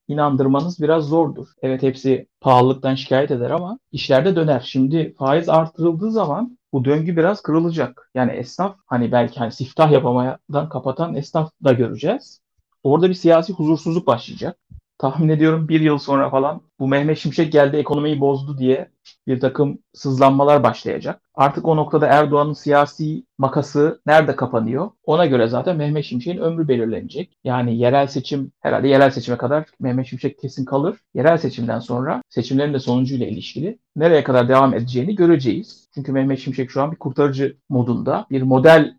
inandırmanız 0.09 0.81
biraz 0.81 1.05
zordur. 1.05 1.49
Evet 1.63 1.83
hepsi 1.83 2.29
pahalılıktan 2.41 2.95
şikayet 2.95 3.31
eder 3.31 3.51
ama 3.51 3.79
işlerde 3.93 4.37
döner. 4.37 4.63
Şimdi 4.67 5.15
faiz 5.19 5.49
artırıldığı 5.49 6.11
zaman 6.13 6.59
bu 6.73 6.85
döngü 6.85 7.17
biraz 7.17 7.43
kırılacak. 7.43 8.11
Yani 8.15 8.33
esnaf 8.33 8.77
hani 8.87 9.13
belki 9.13 9.39
hani 9.39 9.53
siftah 9.53 9.93
yapamadan 9.93 10.69
kapatan 10.69 11.15
esnaf 11.15 11.53
da 11.65 11.73
göreceğiz. 11.73 12.41
Orada 12.83 13.09
bir 13.09 13.15
siyasi 13.15 13.53
huzursuzluk 13.53 14.07
başlayacak. 14.07 14.59
Tahmin 14.99 15.29
ediyorum 15.29 15.69
bir 15.69 15.81
yıl 15.81 15.99
sonra 15.99 16.31
falan 16.31 16.61
bu 16.79 16.89
Mehmet 16.89 17.19
Şimşek 17.19 17.53
geldi 17.53 17.77
ekonomiyi 17.77 18.21
bozdu 18.21 18.59
diye 18.59 18.89
bir 19.27 19.41
takım 19.41 19.79
sızlanmalar 19.95 20.63
başlayacak. 20.63 21.21
Artık 21.35 21.67
o 21.67 21.77
noktada 21.77 22.07
Erdoğan'ın 22.07 22.53
siyasi 22.53 23.25
makası 23.39 24.01
nerede 24.07 24.37
kapanıyor? 24.37 24.91
Ona 25.05 25.27
göre 25.27 25.47
zaten 25.49 25.77
Mehmet 25.77 26.05
Şimşek'in 26.05 26.39
ömrü 26.39 26.69
belirlenecek. 26.69 27.37
Yani 27.45 27.79
yerel 27.79 28.07
seçim 28.07 28.53
herhalde 28.61 28.89
yerel 28.89 29.11
seçime 29.11 29.37
kadar 29.37 29.67
Mehmet 29.81 30.07
Şimşek 30.07 30.39
kesin 30.39 30.65
kalır. 30.65 30.99
Yerel 31.15 31.39
seçimden 31.39 31.79
sonra 31.79 32.23
seçimlerin 32.29 32.75
de 32.75 32.79
sonucuyla 32.79 33.27
ilişkili 33.27 33.79
nereye 33.97 34.25
kadar 34.25 34.49
devam 34.49 34.75
edeceğini 34.75 35.17
göreceğiz. 35.17 35.89
Çünkü 35.95 36.13
Mehmet 36.13 36.39
Şimşek 36.39 36.71
şu 36.71 36.83
an 36.83 36.93
bir 36.93 36.97
kurtarıcı 36.97 37.57
modunda. 37.69 38.27
Bir 38.31 38.43
model 38.43 38.97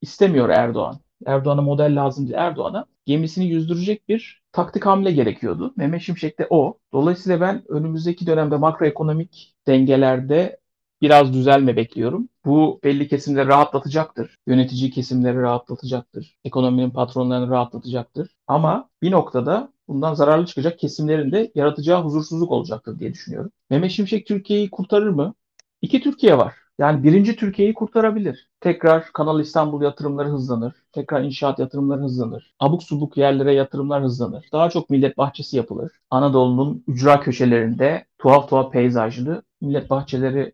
istemiyor 0.00 0.48
Erdoğan. 0.48 1.03
Erdoğan'a 1.26 1.62
model 1.62 1.96
lazım 1.96 2.24
değil. 2.26 2.38
Erdoğan'a 2.38 2.86
gemisini 3.06 3.46
yüzdürecek 3.46 4.08
bir 4.08 4.42
taktik 4.52 4.86
hamle 4.86 5.12
gerekiyordu. 5.12 5.72
Mehmet 5.76 6.02
Şimşek 6.02 6.38
de 6.38 6.46
o. 6.50 6.78
Dolayısıyla 6.92 7.40
ben 7.40 7.62
önümüzdeki 7.68 8.26
dönemde 8.26 8.56
makroekonomik 8.56 9.54
dengelerde 9.66 10.58
biraz 11.02 11.34
düzelme 11.34 11.76
bekliyorum. 11.76 12.28
Bu 12.44 12.80
belli 12.84 13.08
kesimleri 13.08 13.48
rahatlatacaktır. 13.48 14.38
Yönetici 14.46 14.90
kesimleri 14.90 15.42
rahatlatacaktır. 15.42 16.36
Ekonominin 16.44 16.90
patronlarını 16.90 17.50
rahatlatacaktır. 17.50 18.36
Ama 18.46 18.88
bir 19.02 19.10
noktada 19.10 19.72
bundan 19.88 20.14
zararlı 20.14 20.46
çıkacak 20.46 20.78
kesimlerin 20.78 21.32
de 21.32 21.52
yaratacağı 21.54 22.02
huzursuzluk 22.02 22.50
olacaktır 22.50 22.98
diye 22.98 23.12
düşünüyorum. 23.12 23.50
Mehmet 23.70 23.90
Şimşek 23.90 24.26
Türkiye'yi 24.26 24.70
kurtarır 24.70 25.08
mı? 25.08 25.34
İki 25.82 26.00
Türkiye 26.00 26.38
var. 26.38 26.54
Yani 26.78 27.04
birinci 27.04 27.36
Türkiye'yi 27.36 27.74
kurtarabilir. 27.74 28.48
Tekrar 28.60 29.12
Kanal 29.12 29.40
İstanbul 29.40 29.82
yatırımları 29.82 30.28
hızlanır. 30.28 30.74
Tekrar 30.92 31.22
inşaat 31.22 31.58
yatırımları 31.58 32.00
hızlanır. 32.00 32.54
Abuk 32.60 32.82
subuk 32.82 33.16
yerlere 33.16 33.54
yatırımlar 33.54 34.02
hızlanır. 34.02 34.48
Daha 34.52 34.70
çok 34.70 34.90
millet 34.90 35.18
bahçesi 35.18 35.56
yapılır. 35.56 35.92
Anadolu'nun 36.10 36.84
ücra 36.88 37.20
köşelerinde 37.20 38.04
tuhaf 38.18 38.48
tuhaf 38.48 38.72
peyzajlı 38.72 39.42
millet 39.60 39.90
bahçeleri 39.90 40.52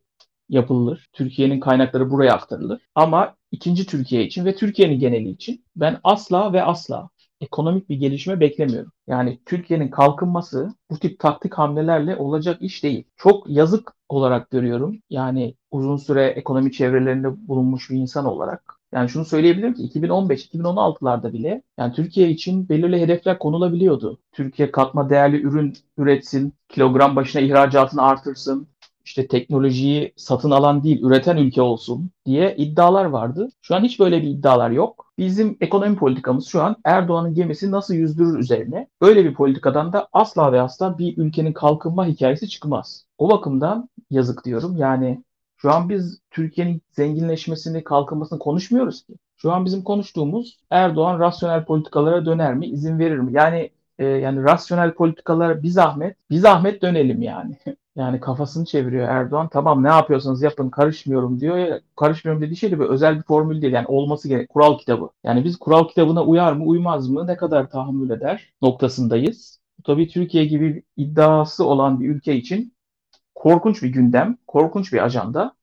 yapılır. 0.48 1.08
Türkiye'nin 1.12 1.60
kaynakları 1.60 2.10
buraya 2.10 2.34
aktarılır. 2.34 2.80
Ama 2.94 3.34
ikinci 3.50 3.86
Türkiye 3.86 4.24
için 4.24 4.44
ve 4.44 4.54
Türkiye'nin 4.54 4.98
geneli 4.98 5.28
için 5.30 5.64
ben 5.76 6.00
asla 6.04 6.52
ve 6.52 6.62
asla 6.62 7.08
ekonomik 7.40 7.88
bir 7.88 7.96
gelişme 7.96 8.40
beklemiyorum. 8.40 8.92
Yani 9.06 9.38
Türkiye'nin 9.46 9.88
kalkınması 9.88 10.74
bu 10.90 10.98
tip 10.98 11.18
taktik 11.18 11.54
hamlelerle 11.54 12.16
olacak 12.16 12.62
iş 12.62 12.84
değil. 12.84 13.04
Çok 13.16 13.50
yazık 13.50 13.92
olarak 14.08 14.50
görüyorum. 14.50 14.98
Yani 15.10 15.54
uzun 15.70 15.96
süre 15.96 16.26
ekonomi 16.26 16.72
çevrelerinde 16.72 17.48
bulunmuş 17.48 17.90
bir 17.90 17.96
insan 17.96 18.24
olarak. 18.24 18.80
Yani 18.92 19.08
şunu 19.08 19.24
söyleyebilirim 19.24 19.74
ki 19.74 19.82
2015-2016'larda 19.82 21.32
bile 21.32 21.62
yani 21.78 21.92
Türkiye 21.92 22.30
için 22.30 22.68
belirli 22.68 23.00
hedefler 23.00 23.38
konulabiliyordu. 23.38 24.18
Türkiye 24.32 24.70
katma 24.70 25.10
değerli 25.10 25.42
ürün 25.42 25.74
üretsin, 25.98 26.54
kilogram 26.68 27.16
başına 27.16 27.42
ihracatını 27.42 28.02
artırsın, 28.02 28.68
işte 29.10 29.28
teknolojiyi 29.28 30.12
satın 30.16 30.50
alan 30.50 30.82
değil 30.82 31.02
üreten 31.02 31.36
ülke 31.36 31.62
olsun 31.62 32.10
diye 32.26 32.56
iddialar 32.56 33.04
vardı. 33.04 33.48
Şu 33.62 33.74
an 33.74 33.84
hiç 33.84 34.00
böyle 34.00 34.22
bir 34.22 34.28
iddialar 34.28 34.70
yok. 34.70 35.12
Bizim 35.18 35.56
ekonomi 35.60 35.96
politikamız 35.96 36.46
şu 36.46 36.62
an 36.62 36.76
Erdoğan'ın 36.84 37.34
gemisi 37.34 37.70
nasıl 37.70 37.94
yüzdürür 37.94 38.38
üzerine. 38.38 38.88
Böyle 39.00 39.24
bir 39.24 39.34
politikadan 39.34 39.92
da 39.92 40.08
asla 40.12 40.52
ve 40.52 40.60
asla 40.60 40.98
bir 40.98 41.16
ülkenin 41.16 41.52
kalkınma 41.52 42.06
hikayesi 42.06 42.48
çıkmaz. 42.48 43.04
O 43.18 43.30
bakımdan 43.30 43.88
yazık 44.10 44.44
diyorum. 44.44 44.76
Yani 44.76 45.24
şu 45.56 45.72
an 45.72 45.88
biz 45.88 46.20
Türkiye'nin 46.30 46.82
zenginleşmesini, 46.90 47.84
kalkınmasını 47.84 48.38
konuşmuyoruz 48.38 49.02
ki. 49.06 49.12
Şu 49.36 49.52
an 49.52 49.64
bizim 49.64 49.82
konuştuğumuz 49.82 50.58
Erdoğan 50.70 51.18
rasyonel 51.20 51.64
politikalara 51.64 52.26
döner 52.26 52.54
mi, 52.54 52.66
izin 52.66 52.98
verir 52.98 53.18
mi? 53.18 53.32
Yani 53.32 53.70
e, 53.98 54.04
yani 54.04 54.42
rasyonel 54.42 54.94
politikalara 54.94 55.62
bir 55.62 55.68
zahmet, 55.68 56.16
bir 56.30 56.36
zahmet 56.36 56.82
dönelim 56.82 57.22
yani. 57.22 57.56
Yani 58.00 58.20
kafasını 58.20 58.64
çeviriyor 58.64 59.08
Erdoğan. 59.08 59.48
Tamam 59.48 59.82
ne 59.82 59.88
yapıyorsanız 59.88 60.42
yapın 60.42 60.70
karışmıyorum 60.70 61.40
diyor. 61.40 61.56
Ya, 61.56 61.80
karışmıyorum 61.96 62.42
dediği 62.42 62.56
şey 62.56 62.70
de 62.70 62.78
böyle 62.78 62.90
özel 62.92 63.16
bir 63.16 63.22
formül 63.22 63.62
değil. 63.62 63.72
Yani 63.72 63.86
olması 63.86 64.28
gerek. 64.28 64.48
Kural 64.48 64.78
kitabı. 64.78 65.10
Yani 65.24 65.44
biz 65.44 65.56
kural 65.56 65.88
kitabına 65.88 66.24
uyar 66.24 66.52
mı 66.52 66.64
uymaz 66.64 67.08
mı 67.08 67.26
ne 67.26 67.36
kadar 67.36 67.70
tahammül 67.70 68.10
eder 68.10 68.52
noktasındayız. 68.62 69.60
Tabii 69.84 70.08
Türkiye 70.08 70.44
gibi 70.44 70.82
iddiası 70.96 71.64
olan 71.64 72.00
bir 72.00 72.08
ülke 72.08 72.36
için 72.36 72.74
korkunç 73.34 73.82
bir 73.82 73.88
gündem, 73.88 74.36
korkunç 74.46 74.92
bir 74.92 75.04
ajanda. 75.04 75.54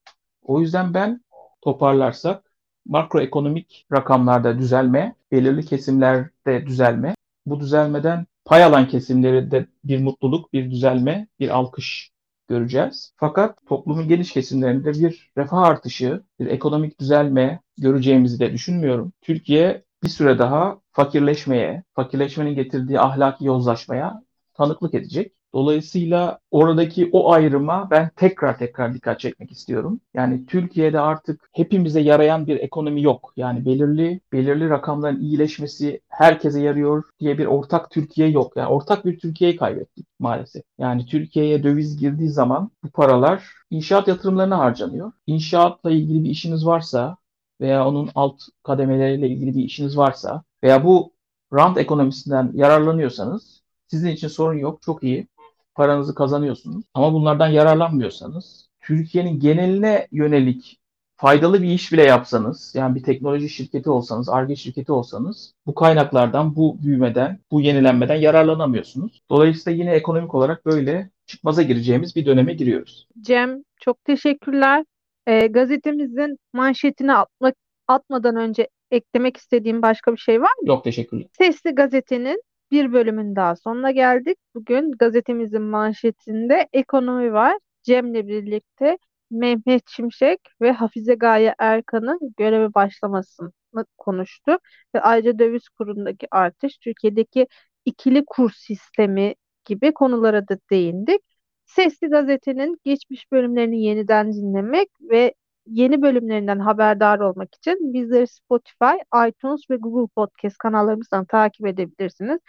O 0.44 0.62
yüzden 0.62 0.94
ben 0.94 1.22
toparlarsak 1.62 2.52
makroekonomik 2.86 3.86
rakamlarda 3.94 4.60
düzelme, 4.60 5.16
belirli 5.32 5.66
kesimlerde 5.66 6.66
düzelme, 6.66 7.16
bu 7.46 7.60
düzelmeden 7.60 8.26
pay 8.46 8.64
alan 8.64 8.88
kesimleri 8.88 9.52
de 9.52 9.68
bir 9.84 10.02
mutluluk, 10.02 10.54
bir 10.54 10.72
düzelme, 10.72 11.28
bir 11.40 11.50
alkış 11.50 12.17
göreceğiz. 12.48 13.14
Fakat 13.18 13.66
toplumun 13.68 14.08
geniş 14.08 14.32
kesimlerinde 14.32 14.94
bir 14.94 15.32
refah 15.38 15.58
artışı, 15.58 16.24
bir 16.40 16.48
ekonomik 16.48 17.00
düzelme 17.00 17.62
göreceğimizi 17.78 18.40
de 18.40 18.54
düşünmüyorum. 18.54 19.14
Türkiye 19.22 19.84
bir 20.04 20.10
süre 20.10 20.40
daha 20.40 20.80
fakirleşmeye, 20.92 21.84
fakirleşmenin 21.94 22.56
getirdiği 22.56 23.00
ahlaki 23.00 23.46
yozlaşmaya 23.46 24.24
tanıklık 24.54 24.94
edecek. 24.94 25.37
Dolayısıyla 25.58 26.40
oradaki 26.52 27.10
o 27.12 27.32
ayrıma 27.32 27.88
ben 27.92 28.10
tekrar 28.16 28.58
tekrar 28.58 28.94
dikkat 28.94 29.20
çekmek 29.20 29.52
istiyorum. 29.52 30.00
Yani 30.14 30.46
Türkiye'de 30.46 31.00
artık 31.00 31.50
hepimize 31.54 32.00
yarayan 32.00 32.48
bir 32.48 32.58
ekonomi 32.60 33.02
yok. 33.02 33.34
Yani 33.38 33.66
belirli 33.66 34.20
belirli 34.34 34.70
rakamların 34.70 35.20
iyileşmesi 35.22 36.02
herkese 36.08 36.62
yarıyor 36.62 37.04
diye 37.20 37.38
bir 37.38 37.46
ortak 37.46 37.92
Türkiye 37.92 38.30
yok. 38.30 38.54
Yani 38.58 38.68
ortak 38.68 39.06
bir 39.06 39.20
Türkiye'yi 39.20 39.58
kaybettik 39.58 40.08
maalesef. 40.20 40.64
Yani 40.78 41.06
Türkiye'ye 41.06 41.64
döviz 41.64 41.98
girdiği 41.98 42.30
zaman 42.30 42.72
bu 42.84 42.90
paralar 42.90 43.44
inşaat 43.70 44.08
yatırımlarına 44.08 44.58
harcanıyor. 44.60 45.12
İnşaatla 45.28 45.92
ilgili 45.92 46.24
bir 46.24 46.30
işiniz 46.30 46.66
varsa 46.66 47.18
veya 47.62 47.88
onun 47.88 48.10
alt 48.16 48.42
kademeleriyle 48.64 49.30
ilgili 49.30 49.56
bir 49.56 49.64
işiniz 49.64 49.98
varsa 49.98 50.44
veya 50.64 50.84
bu 50.84 51.12
rant 51.54 51.78
ekonomisinden 51.78 52.52
yararlanıyorsanız 52.54 53.62
sizin 53.88 54.10
için 54.10 54.28
sorun 54.28 54.58
yok. 54.58 54.82
Çok 54.82 55.04
iyi 55.04 55.28
paranızı 55.78 56.16
kazanıyorsunuz. 56.16 56.86
Ama 56.94 57.14
bunlardan 57.14 57.48
yararlanmıyorsanız 57.48 58.70
Türkiye'nin 58.82 59.40
geneline 59.40 60.08
yönelik 60.12 60.80
faydalı 61.16 61.62
bir 61.62 61.68
iş 61.68 61.92
bile 61.94 62.04
yapsanız, 62.04 62.74
yani 62.76 62.96
bir 62.96 63.04
teknoloji 63.04 63.50
şirketi 63.50 63.90
olsanız, 63.90 64.30
Ar-Ge 64.30 64.56
şirketi 64.56 64.92
olsanız 64.92 65.54
bu 65.66 65.76
kaynaklardan, 65.76 66.56
bu 66.56 66.78
büyümeden, 66.84 67.40
bu 67.52 67.62
yenilenmeden 67.62 68.16
yararlanamıyorsunuz. 68.16 69.22
Dolayısıyla 69.30 69.84
yine 69.84 69.92
ekonomik 69.92 70.36
olarak 70.36 70.66
böyle 70.66 71.10
çıkmaza 71.26 71.62
gireceğimiz 71.62 72.16
bir 72.16 72.26
döneme 72.26 72.54
giriyoruz. 72.54 73.08
Cem 73.22 73.64
çok 73.82 74.06
teşekkürler. 74.06 74.86
Ee, 75.28 75.48
gazetemizin 75.48 76.38
manşetini 76.54 77.14
atmak, 77.14 77.56
atmadan 77.88 78.36
önce 78.36 78.68
eklemek 78.92 79.38
istediğim 79.38 79.82
başka 79.82 80.12
bir 80.12 80.18
şey 80.18 80.42
var 80.42 80.52
mı? 80.62 80.68
Yok 80.68 80.84
teşekkürler. 80.84 81.28
Sesli 81.38 81.72
Gazete'nin 81.72 82.42
bir 82.72 82.94
bölümün 82.94 83.36
daha 83.36 83.56
sonuna 83.56 83.92
geldik. 83.92 84.38
Bugün 84.56 84.92
gazetemizin 84.92 85.62
manşetinde 85.62 86.68
ekonomi 86.74 87.34
var. 87.34 87.58
Cem'le 87.84 88.28
birlikte 88.28 88.98
Mehmet 89.32 89.84
Şimşek 89.90 90.40
ve 90.62 90.72
Hafize 90.72 91.16
Gaye 91.16 91.56
Erkan'ın 91.60 92.20
göreve 92.38 92.74
başlamasını 92.74 93.52
konuştuk. 93.98 94.62
Ve 94.96 95.02
ayrıca 95.02 95.40
döviz 95.40 95.70
kurundaki 95.70 96.28
artış, 96.32 96.78
Türkiye'deki 96.78 97.48
ikili 97.86 98.26
kur 98.26 98.52
sistemi 98.52 99.36
gibi 99.66 99.94
konulara 99.94 100.48
da 100.48 100.58
değindik. 100.72 101.22
Sesli 101.66 102.08
Gazete'nin 102.08 102.78
geçmiş 102.84 103.32
bölümlerini 103.32 103.84
yeniden 103.84 104.34
dinlemek 104.34 104.90
ve 105.02 105.34
yeni 105.70 106.02
bölümlerinden 106.02 106.60
haberdar 106.60 107.20
olmak 107.20 107.56
için 107.56 107.94
bizleri 107.94 108.28
Spotify, 108.28 108.96
iTunes 109.28 109.62
ve 109.70 109.76
Google 109.76 110.12
Podcast 110.16 110.58
kanallarımızdan 110.58 111.26
takip 111.26 111.68
edebilirsiniz. 111.68 112.40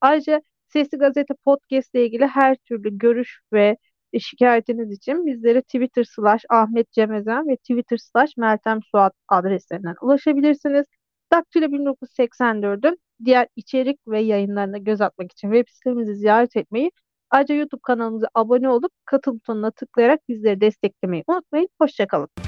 Ayrıca 0.00 0.42
Sesli 0.68 0.98
Gazete 0.98 1.34
Podcast 1.44 1.94
ile 1.94 2.06
ilgili 2.06 2.26
her 2.26 2.56
türlü 2.56 2.98
görüş 2.98 3.40
ve 3.52 3.76
şikayetiniz 4.20 4.92
için 4.92 5.26
bizlere 5.26 5.62
Twitter 5.62 6.04
slash 6.04 6.44
Ahmet 6.48 6.92
Cemezen 6.92 7.48
ve 7.48 7.56
Twitter 7.56 7.96
slash 7.96 8.36
Meltem 8.36 8.80
Suat 8.82 9.12
adreslerinden 9.28 9.94
ulaşabilirsiniz. 10.02 10.86
Daktilo 11.32 11.64
1984'ün 11.66 12.98
diğer 13.24 13.48
içerik 13.56 14.00
ve 14.08 14.20
yayınlarına 14.20 14.78
göz 14.78 15.00
atmak 15.00 15.32
için 15.32 15.52
web 15.52 15.68
sitemizi 15.74 16.14
ziyaret 16.16 16.56
etmeyi, 16.56 16.90
ayrıca 17.30 17.54
YouTube 17.54 17.80
kanalımıza 17.82 18.28
abone 18.34 18.68
olup 18.68 18.92
katıl 19.04 19.34
butonuna 19.34 19.70
tıklayarak 19.70 20.28
bizleri 20.28 20.60
desteklemeyi 20.60 21.24
unutmayın. 21.28 21.68
Hoşçakalın. 21.80 22.47